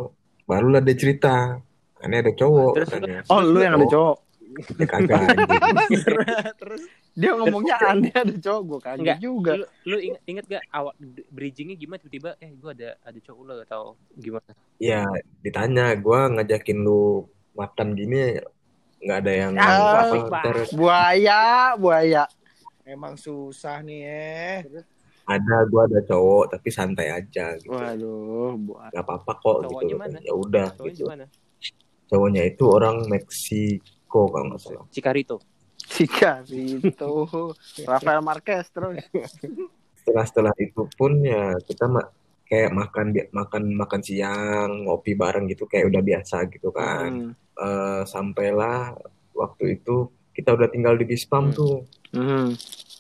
[0.50, 1.62] Barulah dia cerita.
[2.02, 3.22] Aneh ada cowok Terus katanya.
[3.30, 4.18] Oh lu yang ada cowok.
[4.82, 5.22] Ya kagak
[6.62, 6.82] terus.
[7.14, 9.20] Dia ngomongnya aneh ada cowok gue kaget Enggak.
[9.22, 9.52] juga.
[9.54, 10.94] Lu, lu inget, inget gak awal
[11.30, 13.84] bridgingnya gimana tiba-tiba eh gue ada ada cowok lo atau
[14.18, 14.52] gimana?
[14.82, 15.06] Ya
[15.46, 18.42] ditanya gua ngajakin lu makan gini
[19.04, 22.24] nggak ada yang Ah, apa, ntar Buaya, buaya.
[22.82, 24.60] Emang susah nih eh.
[25.24, 27.72] ada gua ada cowok tapi santai aja gitu.
[27.72, 28.90] Waduh, buaya.
[28.92, 30.02] Gak apa-apa kok Cowoknya gitu.
[30.02, 30.18] mana?
[30.20, 31.06] Ya udah Cowoknya gitu.
[32.10, 34.86] Cowoknya itu orang Meksiko kalau nggak salah.
[34.90, 35.38] Cikarito.
[35.86, 37.14] Jika itu
[37.84, 39.04] Rafael Marquez terus.
[39.96, 42.12] setelah setelah itu pun ya kita ma-
[42.44, 47.32] kayak makan makan makan siang ngopi bareng gitu kayak udah biasa gitu kan Hmm.
[47.54, 48.98] Eh, sampailah
[49.32, 51.56] waktu itu kita udah tinggal di Bispam Hmm.
[51.56, 51.76] tuh
[52.12, 52.52] Hmm.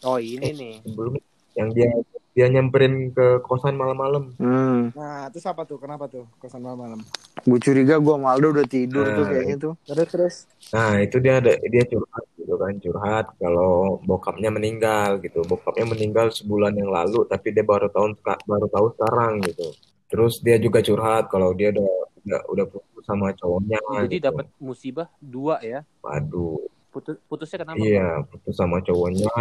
[0.01, 0.75] Oh ini nih.
[0.81, 1.13] sebelum
[1.53, 1.89] yang dia
[2.33, 4.89] dia nyamperin ke kosan malam-malam Hmm.
[4.91, 5.77] Nah, terus apa tuh?
[5.77, 7.01] Kenapa tuh kosan malam-malam?
[7.41, 9.29] Gue curiga gue sama Aldo udah tidur tuh Eh.
[9.29, 9.73] kayaknya tuh.
[9.85, 10.35] Terus, terus.
[10.69, 16.27] nah itu dia ada dia curhat gitu kan curhat kalau bokapnya meninggal gitu bokapnya meninggal
[16.29, 19.69] sebulan yang lalu tapi dia baru tahu baru tahu sekarang gitu
[20.07, 21.89] terus dia juga curhat kalau dia udah
[22.23, 24.25] udah, udah putus sama cowoknya Jadi gitu.
[24.25, 25.83] dapat musibah dua ya.
[25.99, 26.57] Waduh,
[26.93, 27.81] Putus putusnya kenapa?
[27.81, 28.29] iya Bang?
[28.29, 29.33] putus sama cowoknya,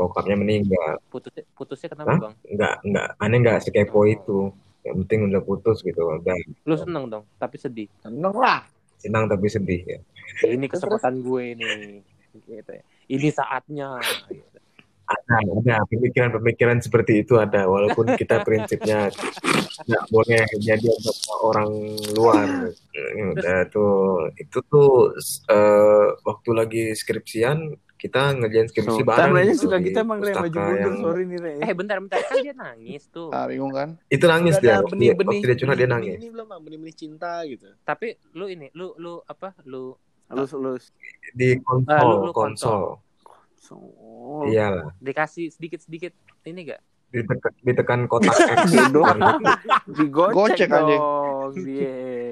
[0.00, 0.96] bokapnya meninggal.
[1.12, 2.20] Putusnya putusnya kenapa, Hah?
[2.24, 2.34] Bang?
[2.48, 4.48] Nggak, nggak, aneh nggak sekepo itu.
[4.80, 6.00] Yang penting udah putus gitu.
[6.00, 7.90] Udah Lu seneng dong, tapi sedih.
[8.00, 8.64] Seneng lah.
[8.96, 10.00] senang tapi sedih ya.
[10.48, 12.00] Ini kesempatan gue nih.
[12.48, 12.82] Gitu ya.
[13.12, 14.00] Ini saatnya.
[14.32, 14.55] Gitu.
[15.06, 17.64] Ada, ada pemikiran-pemikiran seperti itu ada.
[17.64, 19.06] Walaupun kita prinsipnya
[19.80, 21.70] nggak boleh jadi sama orang
[22.12, 22.74] luar.
[23.32, 23.94] Udah tuh,
[24.34, 25.14] itu tuh
[25.46, 27.58] eh, waktu lagi skripsian
[27.96, 29.32] kita ngerjain skripsi Sultan bareng.
[29.32, 31.52] kayaknya gitu suka kita emang Re baju mundur yang- sorry nih Re.
[31.62, 33.28] Eh bentar bentar kan dia nangis tuh.
[33.30, 33.88] Ah, bingung kan?
[34.06, 34.74] Itu nangis Udah dia.
[34.76, 35.28] Waktu benih-benih.
[35.32, 36.18] waktu dia curhat dia nangis.
[36.18, 36.46] Ini belum.
[36.60, 37.72] Benih-benih cinta gitu.
[37.80, 39.54] Tapi lu ini, lu lu apa?
[39.64, 39.94] Lu
[40.26, 40.84] Lulus lulus.
[41.32, 42.98] Di konsol, Ah, lu- lu konsol.
[43.66, 43.74] So,
[44.46, 44.94] Iyalah.
[45.02, 46.14] dikasih sedikit-sedikit
[46.46, 46.78] ini gak?
[47.10, 48.70] Ditekan, ditekan kotak X.
[48.94, 49.18] doang.
[49.90, 52.30] digocek Gocek, dong dia.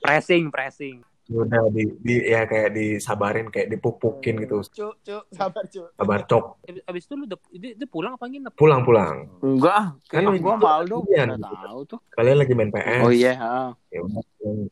[0.00, 1.00] Pressing, pressing.
[1.26, 4.62] Udah di, di ya kayak disabarin kayak dipupukin gitu.
[4.62, 5.22] Cuk, cuk.
[5.34, 5.88] Sabar, cuk.
[5.98, 6.44] Sabar cok.
[6.86, 8.52] Abis, itu lu udah dia, pulang apa nginep?
[8.54, 9.26] Pulang-pulang.
[9.42, 9.86] Enggak, ah.
[10.06, 11.56] kayaknya Kan gua sama Aldo iya, nggak gitu.
[11.66, 11.98] tahu tuh.
[12.14, 13.02] Kalian lagi main PS.
[13.02, 13.70] Oh iya, ah.
[13.90, 14.00] Ya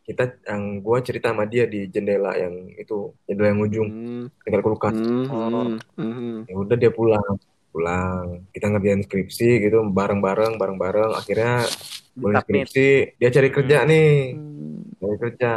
[0.07, 4.63] kita yang gua cerita sama dia di jendela yang itu, jendela yang ujung, Hmm, tinggal
[4.63, 4.95] kulkas.
[4.95, 5.75] hmm, Oh.
[5.75, 6.39] hmm, hmm.
[6.47, 7.35] Ya udah dia pulang.
[7.75, 8.47] Pulang.
[8.55, 11.19] Kita ngerjain skripsi gitu bareng-bareng, bareng-bareng.
[11.19, 11.67] Akhirnya
[12.15, 14.11] boleh skripsi, dia cari kerja nih.
[14.33, 14.95] Hmm.
[14.97, 15.53] Cari kerja.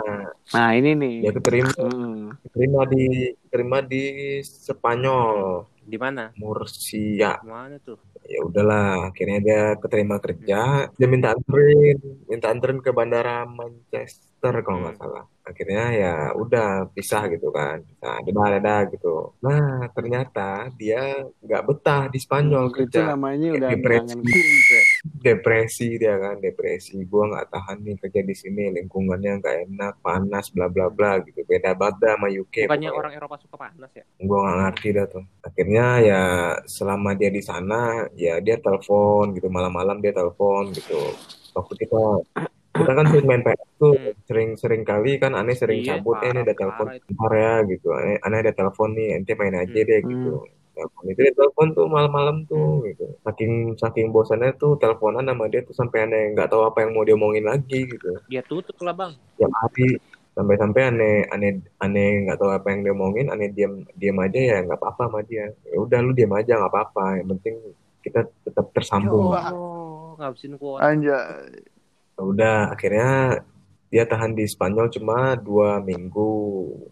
[0.54, 1.16] Nah ini nih.
[1.24, 2.34] Dia keterima, Hmm.
[2.44, 3.06] keterima di
[3.46, 4.04] keterima di
[4.42, 6.36] Spanyol, Di mana?
[6.36, 7.40] Murcia.
[7.42, 7.96] Mana tuh?
[8.28, 11.96] ya udahlah akhirnya dia keterima kerja dia minta anterin
[12.28, 17.82] minta anterin ke bandara Manchester kalau nggak salah akhirnya ya udah pisah gitu kan.
[17.88, 19.34] Pisah dadah dadah gitu.
[19.42, 23.16] Nah ternyata dia nggak betah di Spanyol Itu kerja.
[23.16, 24.20] namanya udah depresi.
[25.24, 26.98] depresi dia kan depresi.
[27.08, 31.42] Gua nggak tahan nih kerja di sini lingkungannya nggak enak panas bla bla bla gitu.
[31.44, 32.92] Beda banget sama UK Bukannya pokoknya.
[32.94, 34.04] orang Eropa suka panas ya?
[34.18, 35.24] gue gak ngerti dah tuh.
[35.40, 36.22] Akhirnya ya
[36.68, 39.48] selama dia di sana ya dia telepon gitu.
[39.48, 41.00] Malam-malam dia telepon gitu.
[41.56, 42.02] Waktu kita
[42.78, 44.14] kita kan sering main PS tuh Hmm.
[44.24, 48.18] sering-sering kali kan aneh sering Iya, cabut eh ini ada telepon bentar ya gitu aneh,
[48.20, 49.86] aneh ada telepon nih ente main aja Hmm.
[49.86, 50.32] deh gitu
[50.72, 52.86] telepon itu dia telepon tuh malam-malam tuh Hmm.
[52.86, 56.92] gitu saking saking bosannya tuh teleponan sama dia tuh sampai aneh nggak tahu apa yang
[56.92, 59.14] mau diomongin lagi gitu Dia tutup lah bang.
[59.36, 59.98] tiap hari
[60.32, 64.58] sampai-sampai aneh aneh aneh nggak tahu apa yang dia omongin aneh diam diam aja ya
[64.62, 67.56] nggak apa-apa sama dia ya udah lu diam aja nggak apa-apa yang penting
[67.98, 69.34] kita tetap tersambung.
[69.34, 70.80] Oh, ngabisin kuota.
[70.86, 71.60] Anjay.
[72.18, 73.46] Ya udah akhirnya
[73.88, 76.34] dia tahan di Spanyol cuma dua minggu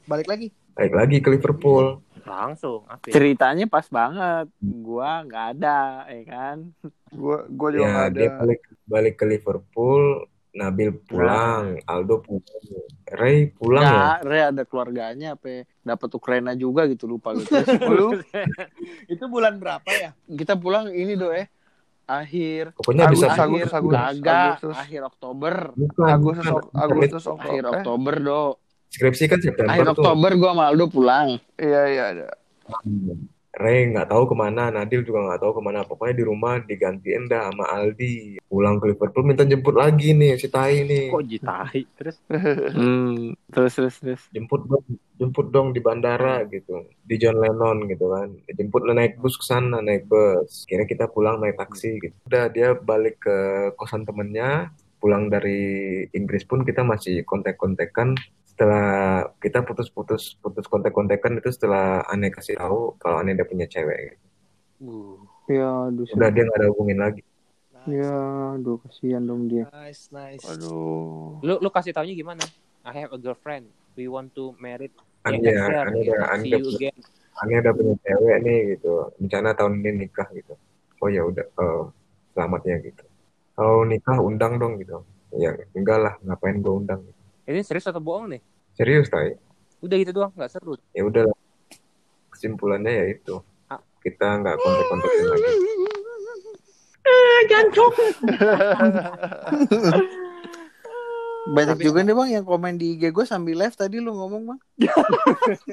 [0.05, 0.47] Balik lagi.
[0.75, 1.99] Balik lagi ke Liverpool.
[2.25, 3.09] Langsung, Afin.
[3.09, 4.49] Ceritanya pas banget.
[4.59, 6.57] Gua nggak ada, ya kan?
[7.09, 8.17] Gue gue juga Ya, nggak ada.
[8.17, 10.03] dia balik balik ke Liverpool,
[10.51, 12.65] Nabil pulang, Aldo pulang,
[13.07, 13.91] Ray pulang ya.
[13.91, 17.55] Nggak, Re ada keluarganya apa dapat Ukraina juga gitu lupa gitu.
[17.95, 18.17] Lu
[19.13, 20.11] Itu bulan berapa ya?
[20.27, 21.47] kita pulang ini do eh
[22.05, 24.75] akhir Pokoknya bisa Agustus, Agustus, akhir Agustus, Kagak, Agustus.
[24.77, 26.77] akhir Oktober bukan, Agustus, bukan.
[26.77, 27.65] Agustus, akhir Oktober.
[27.65, 28.41] Eh, Oktober do
[28.85, 29.93] Skripsi kan September akhir tuh.
[29.99, 31.27] Oktober gua sama Aldo pulang
[31.57, 32.27] Iya iya ada.
[33.55, 35.79] Ray nggak tahu ke mana, Nadil juga nggak tahu ke mana.
[35.87, 38.43] Pokoknya di rumah digantiin dah sama Aldi.
[38.51, 41.07] Pulang ke Liverpool minta jemput lagi nih si Tai nih.
[41.07, 41.81] Kok jitai?
[41.95, 44.85] Terus hmm, terus terus terus Jemput dong,
[45.15, 46.83] jemput dong di bandara gitu.
[46.99, 48.29] Di John Lennon gitu kan.
[48.51, 50.67] Jemput naik bus ke sana, naik bus.
[50.67, 52.15] Kira kita pulang naik taksi gitu.
[52.27, 53.37] Udah dia balik ke
[53.79, 54.75] kosan temennya.
[54.99, 58.17] Pulang dari Inggris pun kita masih kontak-kontakan
[58.55, 58.87] setelah
[59.43, 64.15] kita putus-putus putus kontak-kontakan itu setelah aneh kasih tahu kalau aneh udah punya cewek
[64.79, 65.19] uh,
[65.51, 67.19] ya aduh udah dia nggak ada hubungin lagi
[67.83, 68.15] ya
[68.55, 70.41] aduh kasihan dong dia Nice, nice.
[70.47, 71.37] Aduh.
[71.43, 72.41] lu lu kasih taunya gimana?
[72.81, 73.69] I have a girlfriend.
[73.93, 74.89] We want to marry.
[75.21, 76.13] Aneh Yeah, ya, aneh Gitu.
[76.13, 76.97] udah, aneh udah, you again.
[77.41, 78.93] aneh udah punya cewek nih gitu.
[79.21, 80.53] Rencana tahun ini nikah gitu.
[80.97, 81.83] Oh ya udah, eh,
[82.33, 83.03] selamat ya gitu.
[83.53, 85.01] Kalau nikah undang dong gitu.
[85.33, 87.01] Ya enggak lah, ngapain gue undang?
[87.45, 88.41] Ini serius atau bohong nih?
[88.73, 89.37] Serius tay?
[89.85, 90.81] Udah gitu doang, nggak seru.
[90.97, 91.37] Ya udah lah.
[92.33, 93.37] Kesimpulannya ya itu.
[93.69, 93.77] Ah.
[94.01, 95.45] Kita nggak kontak-kontakin lagi.
[101.45, 104.59] banyak juga nih bang yang komen di IG gue sambil live tadi lu ngomong bang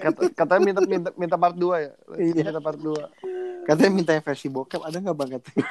[0.05, 1.93] Kata, katanya minta minta minta part 2 ya.
[2.21, 2.53] Iya.
[2.53, 2.93] Minta part 2.
[3.65, 5.65] katanya minta versi bokep ada nggak bang katanya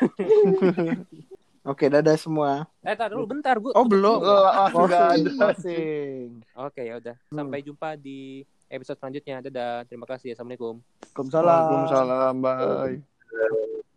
[1.64, 3.72] oke dadah semua Eh, tar dulu bentar, gua.
[3.74, 4.50] oh belum Oh,
[4.82, 5.30] enggak ada.
[5.32, 6.42] Closing.
[6.56, 7.16] Oke, ya udah.
[7.28, 9.44] Sampai jumpa di episode selanjutnya.
[9.44, 9.86] Dadah.
[9.86, 10.34] Terima kasih.
[10.34, 10.82] Assalamualaikum.
[11.14, 11.62] Waalaikumsalam.
[11.64, 12.34] Waalaikumsalam.
[12.40, 13.91] Bye.